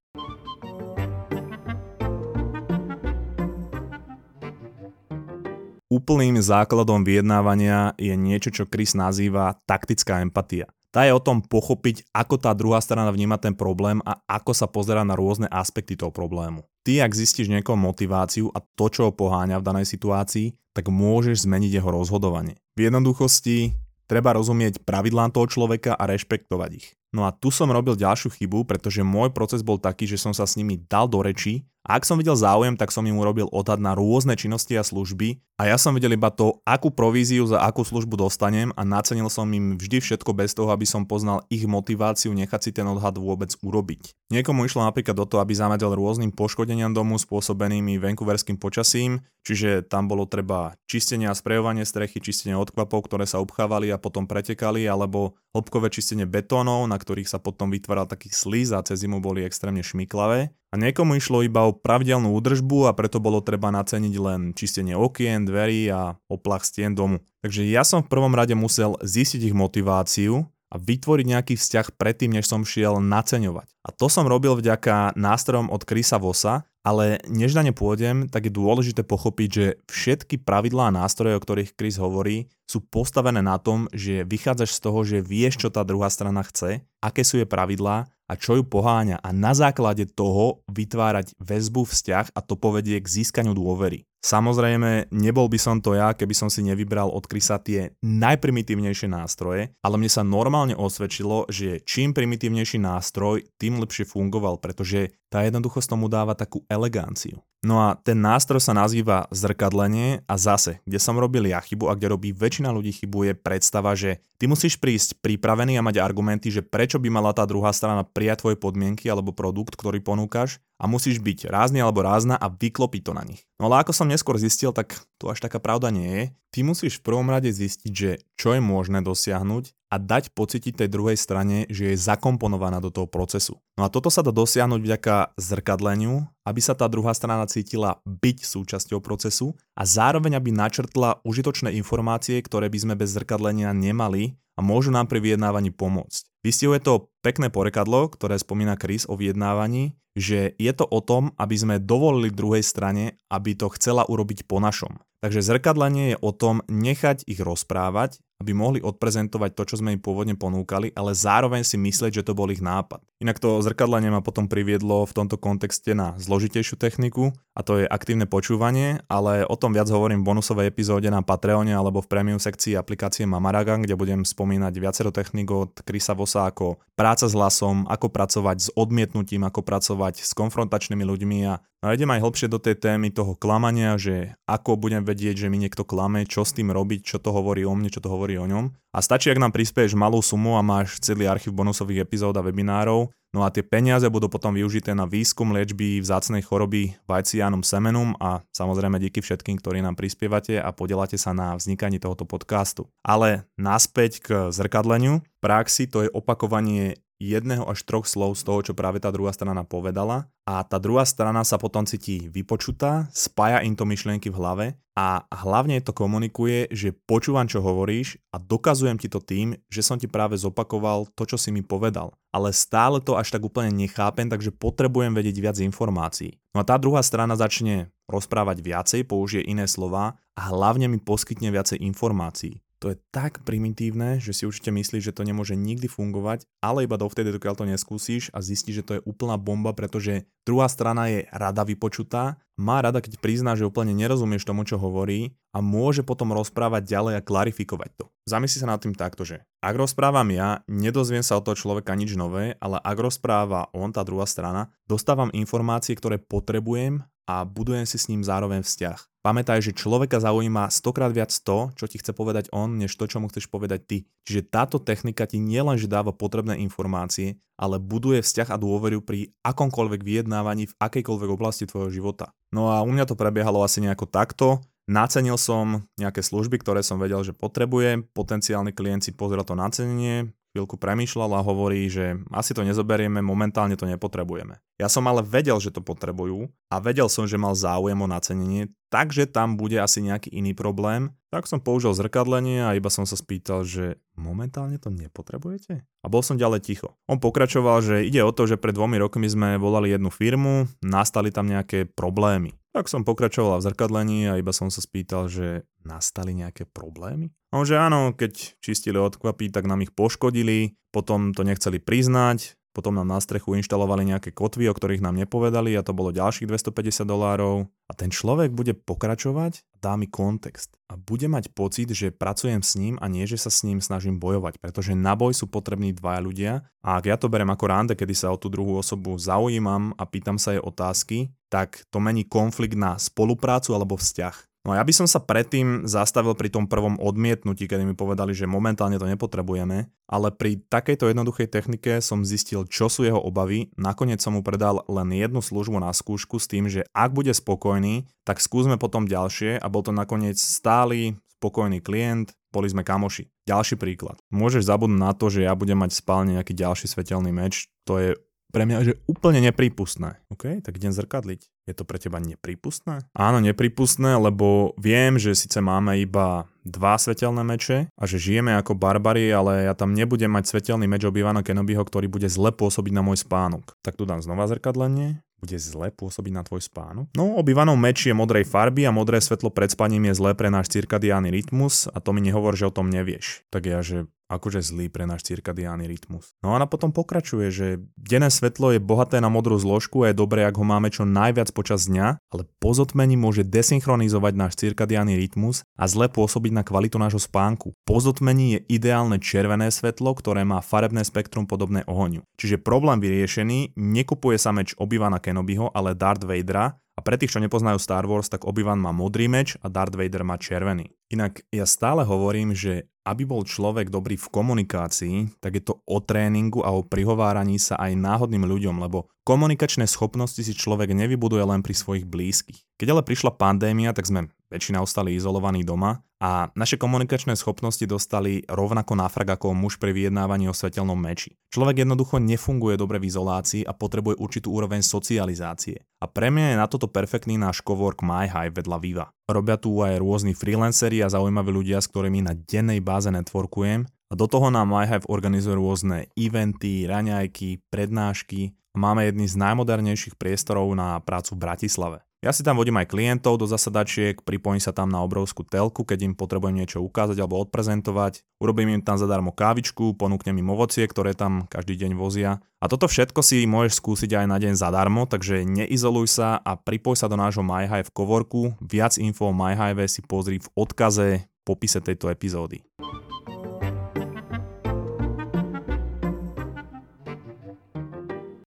Úplným 5.94 6.41
základom 6.41 7.06
vyjednávania 7.06 7.94
je 8.01 8.18
niečo, 8.18 8.50
čo 8.50 8.65
Chris 8.65 8.97
nazýva 8.97 9.53
taktická 9.69 10.25
empatia. 10.25 10.65
Tá 10.89 11.06
je 11.06 11.13
o 11.13 11.21
tom 11.21 11.45
pochopiť, 11.45 12.09
ako 12.09 12.41
tá 12.41 12.57
druhá 12.57 12.81
strana 12.81 13.13
vníma 13.13 13.38
ten 13.38 13.53
problém 13.53 14.01
a 14.01 14.18
ako 14.25 14.51
sa 14.57 14.65
pozera 14.65 15.06
na 15.06 15.13
rôzne 15.13 15.45
aspekty 15.45 15.94
toho 15.94 16.09
problému. 16.09 16.65
Ty, 16.81 17.06
ak 17.06 17.13
zistíš 17.13 17.45
niekoho 17.45 17.78
motiváciu 17.78 18.50
a 18.50 18.62
to, 18.62 18.89
čo 18.89 19.01
ho 19.10 19.12
poháňa 19.13 19.62
v 19.62 19.68
danej 19.69 19.86
situácii, 19.86 20.57
tak 20.74 20.89
môžeš 20.89 21.45
zmeniť 21.45 21.78
jeho 21.78 21.89
rozhodovanie. 21.94 22.57
V 22.74 22.89
jednoduchosti 22.89 23.78
treba 24.10 24.33
rozumieť 24.33 24.81
pravidlám 24.81 25.30
toho 25.30 25.45
človeka 25.45 25.94
a 25.94 26.10
rešpektovať 26.10 26.72
ich. 26.74 26.88
No 27.12 27.28
a 27.28 27.36
tu 27.36 27.52
som 27.52 27.68
robil 27.68 28.00
ďalšiu 28.00 28.31
chybu, 28.31 28.63
pretože 28.63 29.04
môj 29.04 29.36
proces 29.36 29.60
bol 29.60 29.75
taký, 29.75 30.08
že 30.08 30.16
som 30.16 30.31
sa 30.31 30.48
s 30.48 30.56
nimi 30.56 30.80
dal 30.88 31.12
do 31.12 31.19
reči 31.19 31.68
a 31.81 31.98
ak 31.98 32.06
som 32.06 32.22
videl 32.22 32.38
záujem, 32.38 32.78
tak 32.78 32.94
som 32.94 33.02
im 33.10 33.18
urobil 33.18 33.50
odhad 33.50 33.81
na 33.81 33.98
rôzne 33.98 34.38
činnosti 34.38 34.78
a 34.78 34.86
služby 34.86 35.42
a 35.58 35.66
ja 35.66 35.81
som 35.81 35.98
videl 35.98 36.13
iba 36.13 36.30
to, 36.30 36.62
akú 36.62 36.94
províziu 36.94 37.42
za 37.50 37.58
akú 37.58 37.81
službu 37.81 38.22
dostanem 38.22 38.69
a 38.78 38.86
nacenil 38.86 39.34
som 39.34 39.50
im 39.50 39.81
vždy 39.81 39.98
všetko 39.98 40.30
bez 40.38 40.54
toho, 40.54 40.69
aby 40.69 40.86
som 40.86 41.10
poznal 41.10 41.42
ich 41.50 41.66
motiváciu 41.66 42.38
nechať 42.38 42.62
si 42.62 42.72
ten 42.74 42.86
odhad 42.86 43.18
vôbec 43.18 43.57
urobiť. 43.66 44.14
Niekomu 44.30 44.69
išlo 44.69 44.86
napríklad 44.86 45.18
do 45.18 45.25
toho, 45.25 45.42
aby 45.42 45.57
zamedel 45.57 45.97
rôznym 45.97 46.30
poškodeniam 46.30 46.94
domu 46.94 47.18
spôsobenými 47.18 47.97
vancouverským 47.97 48.62
počasím, 48.62 49.26
čiže 49.42 49.81
tam 49.81 50.06
bolo 50.06 50.30
treba 50.30 50.78
čistenie 50.85 51.26
a 51.26 51.33
sprejovanie 51.33 51.81
strechy, 51.81 52.21
čistenie 52.21 52.54
odkvapov, 52.62 53.09
ktoré 53.09 53.26
sa 53.26 53.42
obchávali 53.42 53.90
a 53.90 53.97
potom 53.97 54.30
pretekali, 54.30 54.85
alebo 54.85 55.33
hĺbkové 55.57 55.90
čistenie 55.90 56.30
betónov, 56.30 56.85
na 56.85 57.01
ktorých 57.02 57.26
sa 57.26 57.42
potom 57.42 57.74
vytváral 57.74 58.06
taký 58.06 58.30
slíz 58.30 58.70
a 58.70 58.86
cez 58.86 59.02
zimu 59.02 59.18
boli 59.18 59.42
extrémne 59.42 59.81
šmiklavé. 59.81 60.54
A 60.72 60.76
niekomu 60.78 61.18
išlo 61.18 61.42
iba 61.42 61.66
o 61.66 61.76
pravidelnú 61.76 62.31
údržbu 62.38 62.88
a 62.88 62.96
preto 62.96 63.18
bolo 63.18 63.42
treba 63.42 63.74
naceniť 63.74 64.16
len 64.22 64.42
čistenie 64.54 64.94
okien, 64.94 65.44
dverí 65.44 65.90
a 65.90 66.16
oplach 66.30 66.64
stien 66.64 66.94
domu. 66.94 67.20
Takže 67.42 67.66
ja 67.66 67.81
som 67.81 68.06
v 68.06 68.12
prvom 68.14 68.31
rade 68.31 68.54
musel 68.54 68.96
zistiť 69.02 69.52
ich 69.52 69.56
motiváciu 69.58 70.46
a 70.71 70.80
vytvoriť 70.80 71.25
nejaký 71.28 71.54
vzťah 71.59 71.99
predtým, 71.99 72.31
než 72.31 72.47
som 72.47 72.63
šiel 72.63 73.04
naceňovať. 73.04 73.68
A 73.83 73.92
to 73.92 74.07
som 74.07 74.23
robil 74.23 74.56
vďaka 74.56 75.19
nástrojom 75.19 75.68
od 75.68 75.83
Krisa 75.83 76.16
Vosa, 76.16 76.63
ale 76.81 77.21
než 77.30 77.54
na 77.54 77.61
ne 77.61 77.75
pôjdem, 77.75 78.25
tak 78.31 78.49
je 78.49 78.57
dôležité 78.57 79.06
pochopiť, 79.06 79.49
že 79.51 79.66
všetky 79.85 80.42
pravidlá 80.42 80.90
a 80.90 80.95
nástroje, 80.95 81.37
o 81.37 81.44
ktorých 81.44 81.78
Chris 81.78 82.01
hovorí, 82.01 82.49
sú 82.66 82.81
postavené 82.81 83.44
na 83.44 83.61
tom, 83.61 83.85
že 83.94 84.25
vychádzaš 84.25 84.80
z 84.80 84.80
toho, 84.81 84.99
že 85.06 85.19
vieš, 85.21 85.61
čo 85.61 85.69
tá 85.69 85.85
druhá 85.85 86.09
strana 86.09 86.42
chce, 86.42 86.81
aké 87.04 87.21
sú 87.21 87.37
jej 87.37 87.45
pravidlá 87.45 88.09
a 88.31 88.33
čo 88.40 88.57
ju 88.57 88.63
poháňa 88.63 89.19
a 89.19 89.30
na 89.35 89.51
základe 89.51 90.07
toho 90.07 90.63
vytvárať 90.71 91.35
väzbu, 91.37 91.83
vzťah 91.83 92.31
a 92.31 92.40
to 92.40 92.56
povedie 92.56 92.97
k 92.97 93.11
získaniu 93.21 93.51
dôvery. 93.51 94.07
Samozrejme, 94.21 95.09
nebol 95.09 95.49
by 95.49 95.57
som 95.57 95.81
to 95.81 95.97
ja, 95.97 96.13
keby 96.13 96.37
som 96.37 96.45
si 96.45 96.61
nevybral 96.61 97.09
od 97.09 97.25
Krisa 97.25 97.57
tie 97.57 97.97
najprimitívnejšie 98.06 99.09
nástroje, 99.09 99.73
ale 99.81 99.95
mne 99.97 100.13
sa 100.13 100.21
normálne 100.21 100.78
osvedčilo, 100.78 101.49
že 101.49 101.81
čím 101.90 102.13
primitívnejší 102.13 102.78
nástroj, 102.78 103.49
tým 103.57 103.81
lepšie 103.81 104.06
fungoval, 104.06 104.61
pretože 104.61 105.18
tá 105.25 105.42
jednoduchosť 105.42 105.97
tomu 105.97 106.06
dáva 106.06 106.37
takú 106.37 106.61
eleganciu. 106.69 107.42
No 107.61 107.78
a 107.78 107.94
ten 107.94 108.18
nástroj 108.18 108.57
sa 108.57 108.73
nazýva 108.73 109.30
zrkadlenie 109.30 110.25
a 110.25 110.33
zase, 110.33 110.81
kde 110.81 110.97
som 110.97 111.13
robil 111.13 111.45
ja 111.45 111.61
chybu 111.61 111.90
a 111.90 111.97
kde 111.97 112.09
robí 112.09 112.30
väčšina 112.33 112.73
ľudí 112.73 112.90
chybu 112.90 113.30
je 113.30 113.33
predstava, 113.37 113.94
že 113.94 114.18
ty 114.42 114.49
musíš 114.49 114.81
prísť 114.81 115.21
pripravený 115.21 115.78
a 115.78 115.85
mať 115.85 116.01
argumenty, 116.01 116.49
že 116.49 116.66
prečo 116.66 116.97
by 116.97 117.13
mala 117.13 117.37
tá 117.37 117.45
druhá 117.45 117.69
strana 117.69 118.01
prijať 118.01 118.42
tvoje 118.42 118.57
podmienky 118.57 119.06
alebo 119.13 119.30
produkt, 119.30 119.78
ktorý 119.78 120.01
ponúkaš 120.01 120.57
a 120.81 120.90
musíš 120.90 121.21
byť 121.21 121.54
rázny 121.54 121.78
alebo 121.78 122.02
rázna 122.02 122.33
a 122.42 122.50
vyklopiť 122.50 123.02
to 123.06 123.14
na 123.14 123.21
nich. 123.21 123.45
No 123.61 123.69
ale 123.69 123.85
ako 123.85 123.94
som 123.94 124.09
neskôr 124.09 124.42
zistil, 124.42 124.73
tak 124.73 124.97
to 125.21 125.30
až 125.30 125.38
taká 125.45 125.61
pravda 125.61 125.94
nie 125.94 126.09
je. 126.09 126.23
Ty 126.50 126.59
musíš 126.66 126.97
v 126.97 127.06
prvom 127.06 127.30
rade 127.30 127.54
zistiť, 127.54 127.94
že 127.94 128.26
čo 128.33 128.57
je 128.57 128.61
možné 128.66 129.06
dosiahnuť 129.06 129.78
a 129.94 129.95
dať 130.02 130.33
pocítiť 130.33 130.81
tej 130.81 130.90
druhej 130.90 131.19
strane, 131.19 131.69
že 131.69 131.94
je 131.94 132.02
zakomponovaná 132.02 132.81
do 132.81 132.90
toho 132.90 133.06
procesu. 133.06 133.61
No 133.78 133.85
a 133.85 133.94
toto 133.94 134.09
sa 134.09 134.26
dá 134.26 134.33
dosiahnuť 134.33 134.81
vďaka 134.81 135.38
zrkadleniu, 135.38 136.26
aby 136.47 136.59
sa 136.64 136.73
tá 136.73 136.90
druhá 136.90 137.14
strana 137.14 137.45
cítila 137.45 138.02
byť 138.07 138.38
súčasťou 138.42 139.04
procesu 139.04 139.54
a 139.78 139.85
zároveň 139.85 140.42
aby 140.42 140.50
načrtla 140.50 141.21
užitočné 141.21 141.78
informácie, 141.78 142.42
ktoré 142.42 142.71
by 142.71 142.80
sme 142.81 142.94
bez 142.97 143.14
zrkadlenia 143.14 143.69
nemali 143.76 144.33
a 144.57 144.64
môžu 144.64 144.90
nám 144.90 145.11
pri 145.11 145.19
vyjednávaní 145.19 145.76
pomôcť. 145.76 146.31
Vystihuje 146.42 146.81
to 146.81 147.14
pekné 147.21 147.54
porekadlo, 147.54 148.10
ktoré 148.10 148.33
spomína 148.42 148.74
Chris 148.74 149.06
o 149.06 149.14
vyjednávaní, 149.14 149.94
že 150.18 150.57
je 150.57 150.74
to 150.74 150.90
o 150.90 151.00
tom, 151.00 151.38
aby 151.38 151.56
sme 151.56 151.76
dovolili 151.78 152.33
druhej 152.33 152.66
strane, 152.66 153.21
aby 153.30 153.54
to 153.54 153.69
chcela 153.78 154.10
urobiť 154.10 154.50
po 154.50 154.57
našom. 154.57 154.98
Takže 155.21 155.45
zrkadlenie 155.45 156.18
je 156.18 156.18
o 156.18 156.33
tom 156.33 156.66
nechať 156.66 157.30
ich 157.30 157.38
rozprávať, 157.38 158.18
aby 158.42 158.57
mohli 158.57 158.81
odprezentovať 158.81 159.54
to, 159.54 159.64
čo 159.69 159.76
sme 159.78 159.94
im 159.94 160.02
pôvodne 160.02 160.33
ponúkali, 160.33 160.90
ale 160.98 161.14
zároveň 161.14 161.62
si 161.62 161.78
myslieť, 161.78 162.10
že 162.10 162.26
to 162.26 162.33
bol 162.33 162.50
ich 162.50 162.57
nápad. 162.57 163.06
Inak 163.21 163.38
to 163.38 163.62
zrkadlenie 163.62 164.10
ma 164.10 164.26
potom 164.26 164.50
priviedlo 164.50 165.06
v 165.06 165.14
tomto 165.14 165.38
kontexte 165.38 165.94
na 165.94 166.18
zložitejšiu 166.18 166.74
techniku 166.81 167.38
a 167.54 167.62
to 167.62 167.78
je 167.78 167.86
aktívne 167.86 168.26
počúvanie, 168.26 169.06
ale 169.06 169.45
o 169.45 169.54
tom 169.54 169.78
viac 169.78 169.86
hovorím 169.94 170.26
v 170.26 170.33
bonusovej 170.33 170.74
epizóde 170.74 171.14
na 171.14 171.21
Patreone 171.21 171.69
alebo 171.69 172.02
v 172.02 172.10
premium 172.10 172.42
sekcii 172.42 172.74
aplikácie 172.74 173.30
Mamaragan, 173.30 173.86
kde 173.86 173.94
budem 173.94 174.26
spomínať 174.26 174.74
viacero 174.81 175.14
technik 175.14 175.54
od 175.54 175.86
Krisa 175.86 176.18
ako 176.38 176.80
práca 176.95 177.26
s 177.28 177.33
hlasom, 177.33 177.90
ako 177.90 178.07
pracovať 178.14 178.57
s 178.61 178.69
odmietnutím, 178.78 179.44
ako 179.44 179.66
pracovať 179.66 180.21
s 180.21 180.31
konfrontačnými 180.38 181.02
ľuďmi 181.02 181.38
a 181.50 181.59
a 181.81 181.97
idem 181.97 182.14
aj 182.14 182.21
hlbšie 182.21 182.47
do 182.47 182.61
tej 182.61 182.78
témy 182.78 183.09
toho 183.09 183.33
klamania, 183.33 183.97
že 183.97 184.38
ako 184.45 184.78
budem 184.78 185.02
vedieť, 185.02 185.45
že 185.45 185.50
mi 185.50 185.57
niekto 185.57 185.81
klame, 185.81 186.30
čo 186.30 186.45
s 186.45 186.54
tým 186.54 186.69
robiť, 186.69 187.02
čo 187.02 187.18
to 187.18 187.33
hovorí 187.33 187.66
o 187.66 187.73
mne, 187.73 187.90
čo 187.90 188.06
to 188.06 188.09
hovorí 188.14 188.38
o 188.38 188.45
ňom. 188.45 188.69
A 188.94 189.00
stačí, 189.02 189.33
ak 189.33 189.42
nám 189.42 189.50
prispieš 189.50 189.97
malú 189.97 190.21
sumu 190.21 190.56
a 190.56 190.61
máš 190.61 191.02
celý 191.02 191.26
archív 191.26 191.57
bonusových 191.57 192.06
epizód 192.06 192.38
a 192.38 192.45
webinárov, 192.45 193.09
No 193.31 193.47
a 193.47 193.50
tie 193.50 193.64
peniaze 193.64 194.04
budú 194.11 194.28
potom 194.28 194.52
využité 194.52 194.92
na 194.92 195.07
výskum 195.07 195.56
liečby 195.56 196.04
vzácnej 196.04 196.44
choroby 196.44 197.00
vajcianum 197.07 197.64
semenum 197.64 198.11
a 198.19 198.44
samozrejme 198.52 199.00
díky 199.00 199.23
všetkým, 199.23 199.56
ktorí 199.56 199.80
nám 199.80 199.95
prispievate 199.95 200.59
a 200.59 200.68
podielate 200.76 201.16
sa 201.16 201.31
na 201.31 201.56
vznikaní 201.56 201.95
tohoto 201.95 202.28
podcastu. 202.28 202.92
Ale 203.00 203.47
naspäť 203.56 204.19
k 204.19 204.28
zrkadleniu. 204.52 205.23
Praxi 205.40 205.88
to 205.88 206.04
je 206.04 206.09
opakovanie 206.11 207.00
jedného 207.21 207.69
až 207.69 207.85
troch 207.85 208.09
slov 208.09 208.33
z 208.33 208.42
toho, 208.42 208.59
čo 208.66 208.73
práve 208.73 208.97
tá 208.97 209.13
druhá 209.13 209.30
strana 209.30 209.61
povedala 209.61 210.25
a 210.42 210.66
tá 210.66 210.81
druhá 210.81 211.06
strana 211.06 211.45
sa 211.45 211.61
potom 211.61 211.85
cíti 211.85 212.25
vypočutá, 212.25 213.06
spája 213.13 213.61
im 213.61 213.78
to 213.78 213.85
myšlienky 213.85 214.33
v 214.33 214.40
hlave 214.42 214.66
a 214.97 215.23
hlavne 215.30 215.78
to 215.85 215.94
komunikuje, 215.94 216.68
že 216.73 216.97
počúvam, 217.06 217.45
čo 217.45 217.61
hovoríš 217.61 218.18
a 218.33 218.42
dokazujem 218.42 218.97
ti 218.97 219.06
to 219.06 219.21
tým, 219.21 219.54
že 219.69 219.85
som 219.85 220.01
ti 220.01 220.09
práve 220.09 220.33
zopakoval 220.35 221.13
to, 221.13 221.23
čo 221.30 221.37
si 221.37 221.54
mi 221.54 221.61
povedal. 221.61 222.11
Ale 222.33 222.49
stále 222.51 222.97
to 222.97 223.13
až 223.16 223.37
tak 223.37 223.45
úplne 223.45 223.69
nechápem, 223.69 224.25
takže 224.25 224.49
potrebujem 224.51 225.13
vedieť 225.13 225.37
viac 225.37 225.57
informácií. 225.61 226.42
No 226.57 226.66
a 226.66 226.68
tá 226.68 226.75
druhá 226.81 227.06
strana 227.06 227.37
začne 227.37 227.94
rozprávať 228.09 228.66
viacej, 228.66 229.01
použije 229.06 229.45
iné 229.45 229.69
slova 229.69 230.19
a 230.33 230.42
hlavne 230.51 230.90
mi 230.90 230.97
poskytne 230.97 231.54
viacej 231.54 231.80
informácií. 231.85 232.59
To 232.81 232.90
je 232.90 232.97
tak 233.14 233.45
primitívne, 233.45 234.18
že 234.18 234.33
si 234.33 234.50
určite 234.50 234.73
myslíš, 234.73 235.14
že 235.14 235.14
to 235.14 235.21
nemôže 235.21 235.54
nikdy 235.54 235.85
fungovať, 235.85 236.50
ale 236.66 236.90
iba 236.90 236.97
dovtedy, 236.97 237.30
dokiaľ 237.30 237.54
to 237.54 237.69
neskúsiš 237.69 238.33
a 238.33 238.42
zistíš, 238.42 238.81
že 238.81 238.85
to 238.90 238.94
je 238.97 239.06
úplná 239.06 239.38
bomba, 239.38 239.69
pretože 239.69 240.26
druhá 240.50 240.66
strana 240.66 241.06
je 241.14 241.30
rada 241.30 241.61
vypočutá, 241.61 242.42
má 242.57 242.81
rada, 242.81 242.97
keď 242.97 243.21
prizná, 243.21 243.54
že 243.54 243.69
úplne 243.69 243.94
nerozumieš 243.94 244.50
tomu, 244.50 244.66
čo 244.66 244.81
hovorí 244.81 245.38
a 245.54 245.61
môže 245.61 246.02
potom 246.02 246.33
rozprávať 246.33 246.90
ďalej 246.90 247.14
a 247.21 247.26
klarifikovať 247.26 248.02
to. 248.02 248.06
Zamysli 248.26 248.66
sa 248.66 248.69
nad 248.73 248.81
tým 248.81 248.97
takto, 248.97 249.30
že 249.30 249.45
ak 249.61 249.78
rozprávam 249.78 250.30
ja, 250.33 250.66
nedozviem 250.66 251.21
sa 251.21 251.38
od 251.38 251.45
toho 251.45 251.57
človeka 251.57 251.94
nič 251.94 252.18
nové, 252.18 252.57
ale 252.57 252.81
ak 252.81 252.97
rozpráva 252.97 253.69
on, 253.78 253.94
tá 253.94 254.02
druhá 254.02 254.26
strana, 254.26 254.73
dostávam 254.90 255.30
informácie, 255.38 255.94
ktoré 255.94 256.18
potrebujem 256.18 257.06
a 257.31 257.47
budujem 257.47 257.88
si 257.88 257.95
s 257.95 258.11
ním 258.11 258.28
zároveň 258.28 258.59
vzťah. 258.68 259.23
Pamätaj, 259.23 259.61
že 259.61 259.78
človeka 259.78 260.18
zaujíma 260.18 260.73
stokrát 260.73 261.14
viac 261.14 261.30
to, 261.30 261.69
čo 261.78 261.85
ti 261.85 262.02
chce 262.02 262.09
povedať 262.11 262.50
on, 262.50 262.81
než 262.81 262.97
to, 262.97 263.06
čo 263.06 263.21
mu 263.21 263.30
chceš 263.30 263.47
povedať 263.47 263.80
ty. 263.85 263.97
Čiže 264.26 264.50
táto 264.50 264.81
technika 264.81 265.30
ti 265.30 265.38
nielenže 265.38 265.85
dáva 265.85 266.09
potrebné 266.09 266.57
informácie, 266.59 267.38
ale 267.54 267.78
buduje 267.78 268.26
vzťah 268.26 268.50
a 268.50 268.57
dôveru 268.57 269.06
pri 269.06 269.30
akomkoľvek 269.45 270.02
vyjednávaní 270.02 270.73
v 270.73 270.78
akejkoľvek 270.81 271.30
oblasti 271.30 271.69
tvojho 271.69 271.94
života. 271.94 272.33
No 272.50 272.73
a 272.73 272.81
u 272.81 272.90
mňa 272.90 273.06
to 273.06 273.14
prebiehalo 273.14 273.61
asi 273.61 273.85
nejako 273.85 274.09
takto. 274.09 274.66
Nacenil 274.90 275.38
som 275.38 275.85
nejaké 276.02 276.26
služby, 276.26 276.57
ktoré 276.57 276.81
som 276.81 276.97
vedel, 276.97 277.21
že 277.21 277.38
potrebujem. 277.38 278.02
Potenciálny 278.18 278.73
klient 278.73 279.06
si 279.06 279.14
pozrel 279.14 279.45
to 279.45 279.54
nacenenie, 279.54 280.33
chvíľku 280.52 280.76
premýšľal 280.76 281.31
a 281.40 281.46
hovorí, 281.46 281.88
že 281.88 282.20
asi 282.30 282.52
to 282.52 282.68
nezoberieme, 282.68 283.24
momentálne 283.24 283.80
to 283.80 283.88
nepotrebujeme. 283.88 284.60
Ja 284.76 284.92
som 284.92 285.08
ale 285.08 285.24
vedel, 285.24 285.58
že 285.64 285.72
to 285.72 285.80
potrebujú 285.80 286.52
a 286.68 286.76
vedel 286.84 287.08
som, 287.08 287.24
že 287.24 287.40
mal 287.40 287.56
záujem 287.56 287.96
o 287.96 288.08
nacenenie, 288.08 288.72
takže 288.92 289.31
tam 289.31 289.56
bude 289.56 289.80
asi 289.80 290.04
nejaký 290.04 290.28
iný 290.34 290.52
problém. 290.52 291.16
Tak 291.31 291.48
som 291.48 291.64
použil 291.64 291.96
zrkadlenie 291.96 292.68
a 292.68 292.76
iba 292.76 292.92
som 292.92 293.08
sa 293.08 293.16
spýtal, 293.16 293.64
že 293.64 293.96
momentálne 294.20 294.76
to 294.76 294.92
nepotrebujete? 294.92 295.88
A 296.04 296.08
bol 296.12 296.20
som 296.20 296.36
ďalej 296.36 296.68
ticho. 296.68 297.00
On 297.08 297.16
pokračoval, 297.16 297.80
že 297.80 298.04
ide 298.04 298.20
o 298.20 298.36
to, 298.36 298.52
že 298.52 298.60
pred 298.60 298.76
dvomi 298.76 299.00
rokmi 299.00 299.31
sme 299.31 299.56
volali 299.56 299.96
jednu 299.96 300.12
firmu, 300.12 300.68
nastali 300.84 301.31
tam 301.31 301.48
nejaké 301.48 301.88
problémy. 301.88 302.52
Tak 302.72 302.88
som 302.88 303.04
pokračoval 303.04 303.60
v 303.60 303.68
zrkadlení 303.68 304.20
a 304.31 304.40
iba 304.40 304.56
som 304.56 304.72
sa 304.72 304.80
spýtal, 304.80 305.28
že 305.28 305.68
nastali 305.88 306.35
nejaké 306.35 306.69
problémy? 306.69 307.31
On 307.52 307.68
že 307.68 307.76
áno, 307.76 308.16
keď 308.16 308.57
čistili 308.64 308.95
odkvapy, 308.95 309.52
tak 309.52 309.68
nám 309.68 309.83
ich 309.83 309.92
poškodili, 309.92 310.80
potom 310.95 311.35
to 311.35 311.44
nechceli 311.44 311.83
priznať, 311.83 312.56
potom 312.71 312.95
nám 312.95 313.11
na 313.11 313.19
strechu 313.19 313.59
inštalovali 313.59 314.07
nejaké 314.07 314.31
kotvy, 314.31 314.71
o 314.71 314.76
ktorých 314.76 315.04
nám 315.04 315.19
nepovedali 315.19 315.76
a 315.76 315.83
to 315.83 315.92
bolo 315.92 316.16
ďalších 316.16 316.47
250 316.47 317.04
dolárov. 317.04 317.68
A 317.68 317.92
ten 317.92 318.07
človek 318.07 318.56
bude 318.56 318.71
pokračovať 318.71 319.68
dá 319.81 319.97
mi 319.97 320.06
kontext. 320.06 320.78
A 320.88 320.95
bude 320.95 321.26
mať 321.26 321.50
pocit, 321.52 321.90
že 321.92 322.14
pracujem 322.14 322.61
s 322.61 322.78
ním 322.78 322.95
a 323.02 323.09
nie, 323.09 323.26
že 323.26 323.42
sa 323.42 323.50
s 323.50 323.66
ním 323.66 323.81
snažím 323.81 324.21
bojovať, 324.21 324.61
pretože 324.61 324.94
na 324.94 325.18
boj 325.18 325.33
sú 325.33 325.50
potrební 325.50 325.92
dvaja 325.97 326.21
ľudia 326.21 326.54
a 326.85 327.02
ak 327.02 327.04
ja 327.09 327.18
to 327.18 327.28
berem 327.28 327.50
ako 327.50 327.66
rande, 327.66 327.94
kedy 327.97 328.14
sa 328.14 328.30
o 328.30 328.38
tú 328.38 328.47
druhú 328.47 328.78
osobu 328.78 329.18
zaujímam 329.18 329.97
a 329.97 330.06
pýtam 330.06 330.38
sa 330.38 330.54
jej 330.54 330.61
otázky, 330.61 331.33
tak 331.50 331.83
to 331.90 331.97
mení 331.97 332.23
konflikt 332.30 332.78
na 332.78 332.95
spoluprácu 333.02 333.73
alebo 333.73 333.97
vzťah. 333.97 334.51
No 334.61 334.77
a 334.77 334.77
ja 334.77 334.83
by 334.85 334.94
som 334.94 335.07
sa 335.09 335.18
predtým 335.18 335.89
zastavil 335.89 336.37
pri 336.37 336.53
tom 336.53 336.69
prvom 336.69 337.01
odmietnutí, 337.01 337.65
kedy 337.65 337.81
mi 337.81 337.97
povedali, 337.97 338.37
že 338.37 338.45
momentálne 338.45 339.01
to 339.01 339.09
nepotrebujeme, 339.09 339.89
ale 340.06 340.27
pri 340.30 340.61
takejto 340.69 341.09
jednoduchej 341.09 341.49
technike 341.49 341.97
som 341.97 342.21
zistil, 342.21 342.69
čo 342.69 342.85
sú 342.85 343.01
jeho 343.01 343.18
obavy, 343.18 343.73
nakoniec 343.73 344.21
som 344.21 344.37
mu 344.37 344.45
predal 344.45 344.85
len 344.85 345.09
jednu 345.18 345.41
službu 345.41 345.81
na 345.81 345.89
skúšku 345.89 346.37
s 346.37 346.45
tým, 346.45 346.69
že 346.69 346.85
ak 346.94 347.09
bude 347.09 347.33
spokojný, 347.33 348.06
tak 348.21 348.37
skúsme 348.37 348.77
potom 348.77 349.09
ďalšie 349.09 349.57
a 349.57 349.65
bol 349.65 349.81
to 349.81 349.89
nakoniec 349.89 350.37
stály, 350.37 351.18
spokojný 351.41 351.81
klient, 351.81 352.37
boli 352.53 352.69
sme 352.69 352.85
kamoši. 352.85 353.33
Ďalší 353.49 353.81
príklad. 353.81 354.21
Môžeš 354.30 354.69
zabudnúť 354.69 355.01
na 355.01 355.18
to, 355.18 355.33
že 355.33 355.41
ja 355.41 355.57
budem 355.57 355.81
mať 355.81 355.97
spálne 355.97 356.37
nejaký 356.37 356.53
ďalší 356.53 356.85
svetelný 356.85 357.33
meč, 357.33 357.65
to 357.89 357.97
je 357.97 358.09
pre 358.51 358.68
mňa 358.68 358.77
že 358.85 358.94
úplne 359.09 359.41
neprípustné. 359.49 360.21
OK, 360.30 360.61
tak 360.61 360.77
idem 360.77 360.91
zrkadliť. 360.94 361.49
Je 361.69 361.73
to 361.77 361.85
pre 361.85 362.01
teba 362.01 362.18
neprípustné? 362.18 363.06
Áno, 363.13 363.37
neprípustné, 363.37 364.18
lebo 364.18 364.73
viem, 364.81 365.21
že 365.21 365.37
síce 365.37 365.61
máme 365.61 366.01
iba 366.01 366.49
dva 366.65 366.97
svetelné 366.97 367.41
meče 367.45 367.89
a 367.94 368.03
že 368.09 368.18
žijeme 368.18 368.53
ako 368.57 368.73
barbary, 368.73 369.30
ale 369.30 369.69
ja 369.69 369.73
tam 369.77 369.94
nebudem 369.94 370.30
mať 370.30 370.49
svetelný 370.49 370.89
meč 370.89 371.06
obývana 371.06 371.45
Kenobiho, 371.45 371.81
ktorý 371.81 372.09
bude 372.09 372.30
zle 372.30 372.49
pôsobiť 372.49 372.94
na 372.97 373.06
môj 373.06 373.21
spánok. 373.21 373.77
Tak 373.85 373.97
tu 373.97 374.09
dám 374.09 374.25
znova 374.25 374.49
zrkadlenie 374.49 375.21
bude 375.42 375.57
zle 375.57 375.90
pôsobiť 375.90 376.33
na 376.38 376.45
tvoj 376.45 376.62
spánok? 376.62 377.10
No, 377.18 377.42
obývanou 377.42 377.74
meč 377.74 378.06
je 378.06 378.14
modrej 378.14 378.45
farby 378.45 378.86
a 378.86 378.94
modré 378.94 379.18
svetlo 379.18 379.50
pred 379.50 379.74
spaním 379.74 380.14
je 380.14 380.21
zlé 380.21 380.31
pre 380.38 380.54
náš 380.54 380.69
cirkadiálny 380.69 381.33
rytmus 381.33 381.90
a 381.90 381.98
to 381.98 382.14
mi 382.14 382.21
nehovor, 382.21 382.54
že 382.54 382.69
o 382.69 382.76
tom 382.76 382.94
nevieš. 382.94 383.42
Tak 383.50 383.66
ja, 383.66 383.81
že 383.81 384.06
akože 384.31 384.64
zlý 384.64 384.88
pre 384.88 385.04
náš 385.04 385.28
cirkadiálny 385.28 385.83
rytmus. 385.92 386.31
No 386.40 386.56
a 386.56 386.64
potom 386.64 386.95
pokračuje, 386.95 387.52
že 387.52 387.68
denné 388.00 388.31
svetlo 388.31 388.71
je 388.71 388.80
bohaté 388.80 389.19
na 389.19 389.28
modrú 389.28 389.60
zložku 389.60 390.07
a 390.07 390.16
je 390.16 390.16
dobré, 390.16 390.48
ak 390.48 390.56
ho 390.56 390.64
máme 390.64 390.88
čo 390.88 391.04
najviac 391.04 391.52
počas 391.52 391.92
dňa, 391.92 392.16
ale 392.31 392.48
po 392.64 392.71
zotmení 392.71 393.19
môže 393.19 393.44
desynchronizovať 393.44 394.33
náš 394.40 394.56
cirkadiálny 394.56 395.19
rytmus 395.19 395.68
a 395.76 395.83
zle 395.92 396.07
pôsobiť 396.07 396.56
na 396.56 396.64
kvalitu 396.64 396.95
nášho 396.95 397.19
spánku. 397.19 397.76
Po 397.83 398.00
zotmení 398.00 398.56
je 398.56 398.80
ideálne 398.80 399.19
červené 399.19 399.68
svetlo, 399.68 400.16
ktoré 400.16 400.48
má 400.48 400.64
farebné 400.64 401.04
spektrum 401.04 401.44
podobné 401.44 401.83
ohňu. 401.92 402.24
Čiže 402.40 402.64
problém 402.64 403.04
vyriešený, 403.04 403.76
nekupuje 403.76 404.40
sa 404.40 404.56
meč 404.56 404.71
Obi-Wana 404.80 405.19
Kenobiho, 405.31 405.71
ale 405.71 405.95
Darth 405.95 406.28
Vadera 406.28 406.76
a 406.92 407.00
pre 407.00 407.16
tých, 407.16 407.31
čo 407.31 407.40
nepoznajú 407.40 407.80
Star 407.80 408.04
Wars, 408.04 408.28
tak 408.28 408.44
Obi-Wan 408.44 408.78
má 408.78 408.92
modrý 408.92 409.31
meč 409.31 409.56
a 409.64 409.71
Darth 409.71 409.95
Vader 409.95 410.28
má 410.28 410.35
červený. 410.35 410.92
Inak 411.07 411.47
ja 411.47 411.64
stále 411.64 412.04
hovorím, 412.04 412.52
že 412.52 412.92
aby 413.02 413.26
bol 413.26 413.42
človek 413.42 413.90
dobrý 413.90 414.14
v 414.19 414.30
komunikácii, 414.30 415.42
tak 415.42 415.57
je 415.57 415.64
to 415.66 415.81
o 415.90 415.97
tréningu 416.04 416.61
a 416.61 416.69
o 416.69 416.85
prihováraní 416.85 417.57
sa 417.57 417.80
aj 417.81 417.97
náhodným 417.97 418.45
ľuďom, 418.45 418.78
lebo 418.78 419.09
komunikačné 419.26 419.90
schopnosti 419.90 420.38
si 420.38 420.54
človek 420.54 420.94
nevybuduje 420.94 421.42
len 421.42 421.66
pri 421.66 421.73
svojich 421.73 422.06
blízkych. 422.06 422.61
Keď 422.78 422.88
ale 422.94 423.02
prišla 423.02 423.33
pandémia, 423.33 423.95
tak 423.97 424.06
sme 424.06 424.30
väčšina 424.52 424.84
ostali 424.84 425.16
izolovaní 425.16 425.64
doma 425.64 426.04
a 426.22 426.54
naše 426.54 426.78
komunikačné 426.78 427.34
schopnosti 427.34 427.81
dostali 427.88 428.46
rovnako 428.46 428.94
náfrak 428.94 429.40
ako 429.40 429.58
muž 429.58 429.81
pri 429.81 429.96
vyjednávaní 429.96 430.52
o 430.52 430.54
svetelnom 430.54 431.00
meči. 431.00 431.34
Človek 431.50 431.81
jednoducho 431.88 432.22
nefunguje 432.22 432.78
dobre 432.78 433.02
v 433.02 433.10
izolácii 433.10 433.66
a 433.66 433.74
potrebuje 433.74 434.22
určitú 434.22 434.54
úroveň 434.54 434.86
socializácie. 434.86 435.81
A 435.98 436.06
pre 436.06 436.30
mňa 436.30 436.54
je 436.54 436.62
na 436.62 436.68
toto 436.70 436.86
perfektný 436.86 437.42
náš 437.42 437.66
cowork 437.66 438.06
MyHive 438.06 438.54
vedľa 438.54 438.78
Viva. 438.78 439.06
Robia 439.26 439.58
tu 439.58 439.81
aj 439.81 439.98
rôzni 439.98 440.38
freelanceri 440.38 441.02
a 441.02 441.10
zaujímaví 441.10 441.50
ľudia, 441.50 441.81
s 441.81 441.90
ktorými 441.90 442.22
na 442.22 442.38
dennej 442.38 442.84
báze 442.84 443.10
networkujem 443.10 443.90
a 444.12 444.14
do 444.14 444.28
toho 444.28 444.52
nám 444.52 444.68
MyHive 444.68 445.08
organizuje 445.08 445.56
rôzne 445.56 446.12
eventy, 446.20 446.84
raňajky, 446.84 447.64
prednášky 447.72 448.54
a 448.72 448.78
máme 448.78 449.08
jedný 449.08 449.26
z 449.26 449.40
najmodernejších 449.40 450.20
priestorov 450.20 450.68
na 450.76 451.00
prácu 451.00 451.40
v 451.40 451.42
Bratislave. 451.48 451.98
Ja 452.21 452.30
si 452.30 452.45
tam 452.45 452.61
vodím 452.61 452.78
aj 452.78 452.94
klientov 452.94 453.42
do 453.42 453.49
zasadačiek, 453.49 454.21
pripojím 454.21 454.61
sa 454.61 454.69
tam 454.69 454.94
na 454.94 455.01
obrovskú 455.01 455.42
telku, 455.42 455.81
keď 455.81 456.06
im 456.06 456.13
potrebujem 456.13 456.54
niečo 456.54 456.78
ukázať 456.78 457.18
alebo 457.18 457.42
odprezentovať. 457.42 458.21
Urobím 458.37 458.78
im 458.78 458.85
tam 458.85 459.01
zadarmo 459.01 459.33
kávičku, 459.33 459.97
ponúknem 459.97 460.37
im 460.37 460.54
ovocie, 460.54 460.85
ktoré 460.85 461.18
tam 461.18 461.49
každý 461.49 461.81
deň 461.81 461.97
vozia. 461.97 462.37
A 462.61 462.69
toto 462.69 462.85
všetko 462.85 463.25
si 463.25 463.49
môžeš 463.49 463.81
skúsiť 463.81 464.21
aj 464.21 464.25
na 464.30 464.37
deň 464.37 464.54
zadarmo, 464.54 465.09
takže 465.09 465.42
neizoluj 465.49 466.13
sa 466.13 466.37
a 466.37 466.54
pripoj 466.54 466.94
sa 466.94 467.09
do 467.09 467.18
nášho 467.18 467.42
MyHive 467.42 467.90
kovorku. 467.90 468.54
Viac 468.61 469.01
info 469.01 469.33
o 469.33 469.33
MyHive 469.33 469.90
si 469.90 470.06
pozri 470.06 470.37
v 470.37 470.45
odkaze 470.54 471.25
v 471.25 471.42
popise 471.42 471.81
tejto 471.81 472.13
epizódy. 472.13 472.61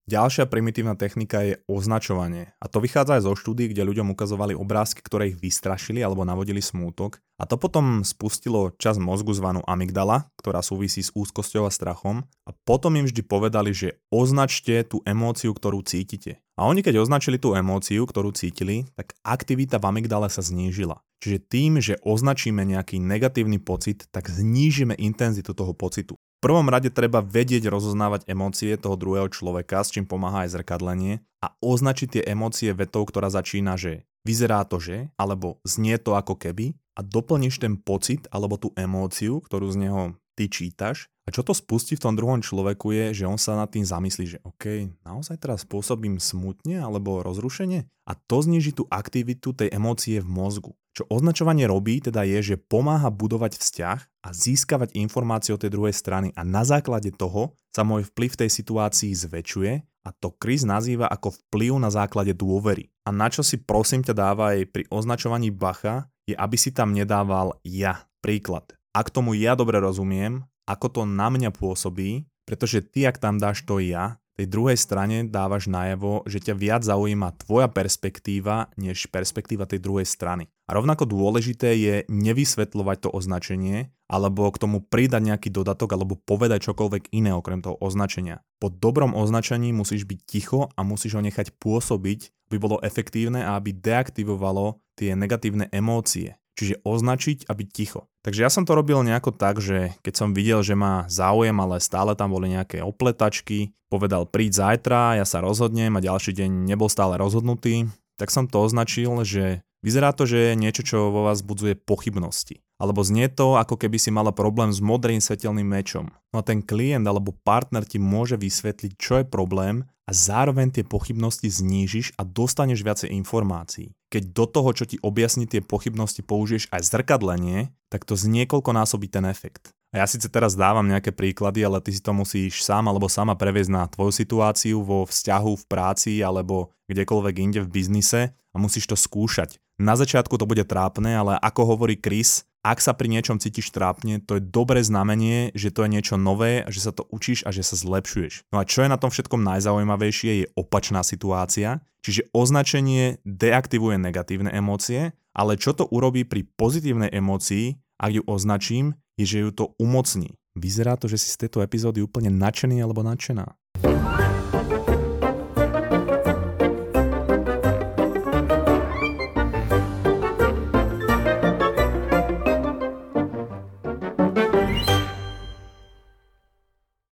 Ďalšia 0.05 0.45
primitívna 0.45 0.93
technika 0.93 1.41
je 1.41 1.57
označovanie. 1.65 2.53
A 2.61 2.69
to 2.69 2.77
vychádza 2.77 3.17
aj 3.17 3.25
zo 3.25 3.33
štúdí, 3.33 3.73
kde 3.73 3.89
ľuďom 3.89 4.13
ukazovali 4.13 4.53
obrázky, 4.53 5.01
ktoré 5.01 5.33
ich 5.33 5.41
vystrašili 5.41 6.05
alebo 6.05 6.21
navodili 6.21 6.61
smútok. 6.61 7.17
A 7.41 7.49
to 7.49 7.57
potom 7.57 8.05
spustilo 8.05 8.69
čas 8.77 9.01
mozgu 9.01 9.33
zvanú 9.33 9.65
amygdala, 9.65 10.29
ktorá 10.37 10.61
súvisí 10.61 11.01
s 11.01 11.09
úzkosťou 11.09 11.65
a 11.65 11.73
strachom. 11.73 12.21
A 12.45 12.53
potom 12.53 12.93
im 13.01 13.09
vždy 13.09 13.25
povedali, 13.25 13.73
že 13.73 13.97
označte 14.13 14.85
tú 14.85 15.01
emóciu, 15.09 15.57
ktorú 15.57 15.81
cítite. 15.81 16.37
A 16.53 16.69
oni 16.69 16.85
keď 16.85 17.01
označili 17.01 17.41
tú 17.41 17.57
emóciu, 17.57 18.05
ktorú 18.05 18.29
cítili, 18.29 18.85
tak 18.93 19.17
aktivita 19.25 19.81
v 19.81 19.89
amygdale 19.89 20.29
sa 20.29 20.45
znížila. 20.45 21.01
Čiže 21.17 21.37
tým, 21.49 21.81
že 21.81 21.97
označíme 22.05 22.61
nejaký 22.61 23.01
negatívny 23.01 23.57
pocit, 23.57 24.05
tak 24.13 24.29
znížime 24.29 24.93
intenzitu 25.01 25.57
toho 25.57 25.73
pocitu 25.73 26.13
prvom 26.43 26.67
rade 26.67 26.91
treba 26.91 27.23
vedieť 27.23 27.69
rozoznávať 27.69 28.27
emócie 28.27 28.75
toho 28.75 28.99
druhého 28.99 29.29
človeka, 29.31 29.83
s 29.83 29.93
čím 29.93 30.09
pomáha 30.09 30.47
aj 30.47 30.59
zrkadlenie 30.59 31.21
a 31.43 31.53
označiť 31.61 32.07
tie 32.19 32.23
emócie 32.27 32.71
vetou, 32.73 33.05
ktorá 33.05 33.31
začína, 33.31 33.77
že 33.77 34.03
vyzerá 34.25 34.65
to, 34.65 34.81
že, 34.81 35.13
alebo 35.15 35.61
znie 35.63 36.01
to 36.01 36.17
ako 36.17 36.35
keby 36.35 36.73
a 36.97 37.05
doplníš 37.05 37.61
ten 37.61 37.77
pocit 37.77 38.25
alebo 38.33 38.57
tú 38.57 38.73
emóciu, 38.73 39.39
ktorú 39.43 39.69
z 39.69 39.87
neho 39.87 40.01
ty 40.35 40.51
čítaš 40.51 41.07
a 41.25 41.33
čo 41.33 41.41
to 41.41 41.57
spustí 41.57 41.97
v 41.97 42.03
tom 42.05 42.13
druhom 42.13 42.37
človeku 42.37 42.93
je, 42.93 43.05
že 43.21 43.25
on 43.25 43.41
sa 43.41 43.57
nad 43.57 43.65
tým 43.73 43.81
zamyslí, 43.81 44.37
že 44.37 44.39
OK, 44.45 44.93
naozaj 45.01 45.41
teraz 45.41 45.65
spôsobím 45.65 46.21
smutne 46.21 46.77
alebo 46.77 47.25
rozrušenie 47.25 47.89
a 48.05 48.11
to 48.13 48.45
zniží 48.45 48.77
tú 48.77 48.85
aktivitu 48.93 49.57
tej 49.57 49.73
emócie 49.73 50.21
v 50.21 50.29
mozgu. 50.29 50.71
Čo 50.95 51.09
označovanie 51.09 51.65
robí, 51.65 51.99
teda 51.99 52.23
je, 52.23 52.55
že 52.55 52.61
pomáha 52.61 53.09
budovať 53.09 53.57
vzťah 53.57 53.99
a 54.21 54.29
získavať 54.31 54.95
informácie 54.95 55.51
od 55.51 55.59
tej 55.59 55.73
druhej 55.73 55.91
strany 55.91 56.29
a 56.37 56.45
na 56.45 56.61
základe 56.61 57.09
toho 57.11 57.57
sa 57.73 57.81
môj 57.81 58.07
vplyv 58.13 58.29
v 58.31 58.39
tej 58.45 58.49
situácii 58.61 59.11
zväčšuje 59.11 59.71
a 60.05 60.09
to 60.13 60.29
Chris 60.37 60.61
nazýva 60.61 61.09
ako 61.09 61.33
vplyv 61.33 61.81
na 61.81 61.89
základe 61.89 62.37
dôvery. 62.37 62.87
A 63.03 63.09
na 63.09 63.27
čo 63.33 63.41
si 63.41 63.57
prosím 63.57 64.05
ťa 64.05 64.13
dáva 64.13 64.53
aj 64.53 64.69
pri 64.69 64.83
označovaní 64.93 65.49
bacha, 65.49 66.05
je 66.29 66.37
aby 66.37 66.55
si 66.55 66.69
tam 66.69 66.93
nedával 66.93 67.57
ja. 67.65 68.05
Príklad. 68.21 68.73
Ak 68.89 69.13
tomu 69.13 69.37
ja 69.37 69.53
dobre 69.53 69.77
rozumiem, 69.77 70.47
ako 70.65 70.87
to 70.89 71.01
na 71.05 71.29
mňa 71.29 71.53
pôsobí, 71.53 72.25
pretože 72.45 72.85
ty, 72.85 73.09
ak 73.09 73.17
tam 73.21 73.41
dáš 73.41 73.65
to 73.65 73.81
ja, 73.81 74.21
tej 74.35 74.51
druhej 74.51 74.75
strane 74.75 75.23
dávaš 75.31 75.71
najavo, 75.71 76.27
že 76.27 76.43
ťa 76.43 76.53
viac 76.59 76.81
zaujíma 76.83 77.39
tvoja 77.39 77.71
perspektíva, 77.71 78.67
než 78.75 79.07
perspektíva 79.07 79.63
tej 79.63 79.79
druhej 79.79 80.03
strany. 80.03 80.51
A 80.67 80.75
rovnako 80.75 81.07
dôležité 81.07 81.71
je 81.79 81.95
nevysvetľovať 82.11 83.07
to 83.07 83.09
označenie, 83.15 83.95
alebo 84.11 84.51
k 84.51 84.59
tomu 84.59 84.83
pridať 84.83 85.23
nejaký 85.23 85.49
dodatok, 85.55 85.95
alebo 85.95 86.19
povedať 86.19 86.67
čokoľvek 86.67 87.15
iné 87.15 87.31
okrem 87.31 87.63
toho 87.63 87.79
označenia. 87.79 88.43
Po 88.59 88.67
dobrom 88.67 89.15
označení 89.15 89.71
musíš 89.71 90.03
byť 90.03 90.19
ticho 90.27 90.67
a 90.75 90.83
musíš 90.83 91.15
ho 91.15 91.23
nechať 91.23 91.55
pôsobiť, 91.55 92.51
aby 92.51 92.57
bolo 92.59 92.83
efektívne 92.83 93.41
a 93.47 93.55
aby 93.55 93.71
deaktivovalo 93.71 94.83
tie 94.99 95.15
negatívne 95.15 95.71
emócie. 95.71 96.35
Čiže 96.55 96.81
označiť 96.87 97.45
a 97.45 97.53
byť 97.53 97.69
ticho. 97.69 98.07
Takže 98.23 98.41
ja 98.41 98.49
som 98.49 98.63
to 98.63 98.73
robil 98.73 99.03
nejako 99.03 99.35
tak, 99.35 99.61
že 99.61 99.93
keď 100.01 100.13
som 100.15 100.29
videl, 100.31 100.63
že 100.63 100.73
má 100.73 101.05
záujem, 101.11 101.53
ale 101.53 101.83
stále 101.83 102.15
tam 102.15 102.33
boli 102.33 102.49
nejaké 102.49 102.81
opletačky, 102.81 103.75
povedal 103.91 104.25
príď 104.25 104.65
zajtra, 104.65 105.21
ja 105.21 105.25
sa 105.27 105.45
rozhodnem 105.45 105.93
a 105.93 106.01
ďalší 106.01 106.33
deň 106.33 106.65
nebol 106.65 106.89
stále 106.89 107.21
rozhodnutý, 107.21 107.91
tak 108.17 108.33
som 108.33 108.49
to 108.49 108.65
označil, 108.65 109.13
že 109.21 109.61
vyzerá 109.85 110.09
to, 110.15 110.25
že 110.25 110.51
je 110.51 110.53
niečo, 110.57 110.81
čo 110.81 111.13
vo 111.13 111.29
vás 111.29 111.45
budzuje 111.45 111.77
pochybnosti. 111.77 112.64
Alebo 112.75 112.99
znie 113.07 113.31
to, 113.31 113.55
ako 113.55 113.79
keby 113.79 113.95
si 113.95 114.11
mala 114.11 114.35
problém 114.35 114.67
s 114.67 114.83
modrým 114.83 115.23
svetelným 115.23 115.63
mečom. 115.63 116.11
No 116.35 116.43
a 116.43 116.47
ten 116.47 116.59
klient 116.59 117.07
alebo 117.07 117.31
partner 117.31 117.87
ti 117.87 117.95
môže 117.95 118.35
vysvetliť, 118.35 118.91
čo 118.99 119.23
je 119.23 119.25
problém 119.25 119.87
a 120.05 120.11
zároveň 120.11 120.69
tie 120.75 120.83
pochybnosti 120.83 121.47
znížiš 121.47 122.19
a 122.19 122.27
dostaneš 122.27 122.83
viacej 122.83 123.09
informácií. 123.15 123.95
Keď 124.11 124.23
do 124.35 124.45
toho, 124.45 124.69
čo 124.75 124.85
ti 124.85 124.99
objasní 125.01 125.49
tie 125.49 125.63
pochybnosti, 125.63 126.21
použiješ 126.21 126.69
aj 126.69 126.83
zrkadlenie, 126.83 127.71
tak 127.89 128.03
to 128.03 128.13
z 128.19 128.27
niekoľko 128.29 128.75
násobí 128.75 129.07
ten 129.09 129.25
efekt. 129.25 129.73
A 129.95 130.03
ja 130.03 130.07
síce 130.11 130.27
teraz 130.27 130.59
dávam 130.59 130.83
nejaké 130.83 131.15
príklady, 131.15 131.63
ale 131.63 131.79
ty 131.79 131.95
si 131.95 132.03
to 132.03 132.11
musíš 132.11 132.59
sám 132.67 132.91
alebo 132.91 133.07
sama 133.07 133.31
previesť 133.39 133.71
na 133.71 133.87
tvoju 133.87 134.11
situáciu 134.11 134.83
vo 134.83 135.07
vzťahu, 135.07 135.51
v 135.55 135.67
práci 135.71 136.19
alebo 136.19 136.75
kdekoľvek 136.91 137.35
inde 137.39 137.59
v 137.63 137.71
biznise 137.71 138.35
a 138.35 138.55
musíš 138.59 138.91
to 138.91 138.99
skúšať. 138.99 139.55
Na 139.79 139.95
začiatku 139.95 140.35
to 140.35 140.47
bude 140.47 140.67
trápne, 140.67 141.15
ale 141.15 141.33
ako 141.39 141.75
hovorí 141.75 141.99
Chris, 141.99 142.47
ak 142.65 142.81
sa 142.81 142.97
pri 142.97 143.13
niečom 143.13 143.37
cítiš 143.37 143.69
trápne, 143.69 144.17
to 144.17 144.41
je 144.41 144.41
dobré 144.41 144.81
znamenie, 144.81 145.53
že 145.53 145.69
to 145.69 145.85
je 145.85 145.93
niečo 145.93 146.17
nové 146.17 146.65
že 146.65 146.81
sa 146.81 146.89
to 146.89 147.05
učíš 147.13 147.45
a 147.45 147.53
že 147.53 147.61
sa 147.61 147.77
zlepšuješ. 147.77 148.49
No 148.49 148.57
a 148.57 148.65
čo 148.65 148.81
je 148.81 148.89
na 148.89 148.97
tom 148.97 149.13
všetkom 149.13 149.45
najzaujímavejšie 149.45 150.31
je 150.41 150.45
opačná 150.57 151.05
situácia, 151.05 151.85
čiže 152.01 152.25
označenie 152.33 153.21
deaktivuje 153.21 154.01
negatívne 154.01 154.49
emócie, 154.49 155.13
ale 155.37 155.61
čo 155.61 155.77
to 155.77 155.85
urobí 155.85 156.25
pri 156.25 156.47
pozitívnej 156.57 157.13
emócii, 157.13 157.77
ak 158.01 158.11
ju 158.17 158.23
označím, 158.25 158.97
je, 159.21 159.25
že 159.29 159.37
ju 159.45 159.49
to 159.53 159.65
umocní. 159.77 160.33
Vyzerá 160.55 160.95
to, 160.95 161.05
že 161.11 161.21
si 161.21 161.29
z 161.29 161.45
tejto 161.45 161.61
epizódy 161.61 162.01
úplne 162.01 162.31
nadšený 162.31 162.81
alebo 162.81 163.03
nadšená. 163.03 163.45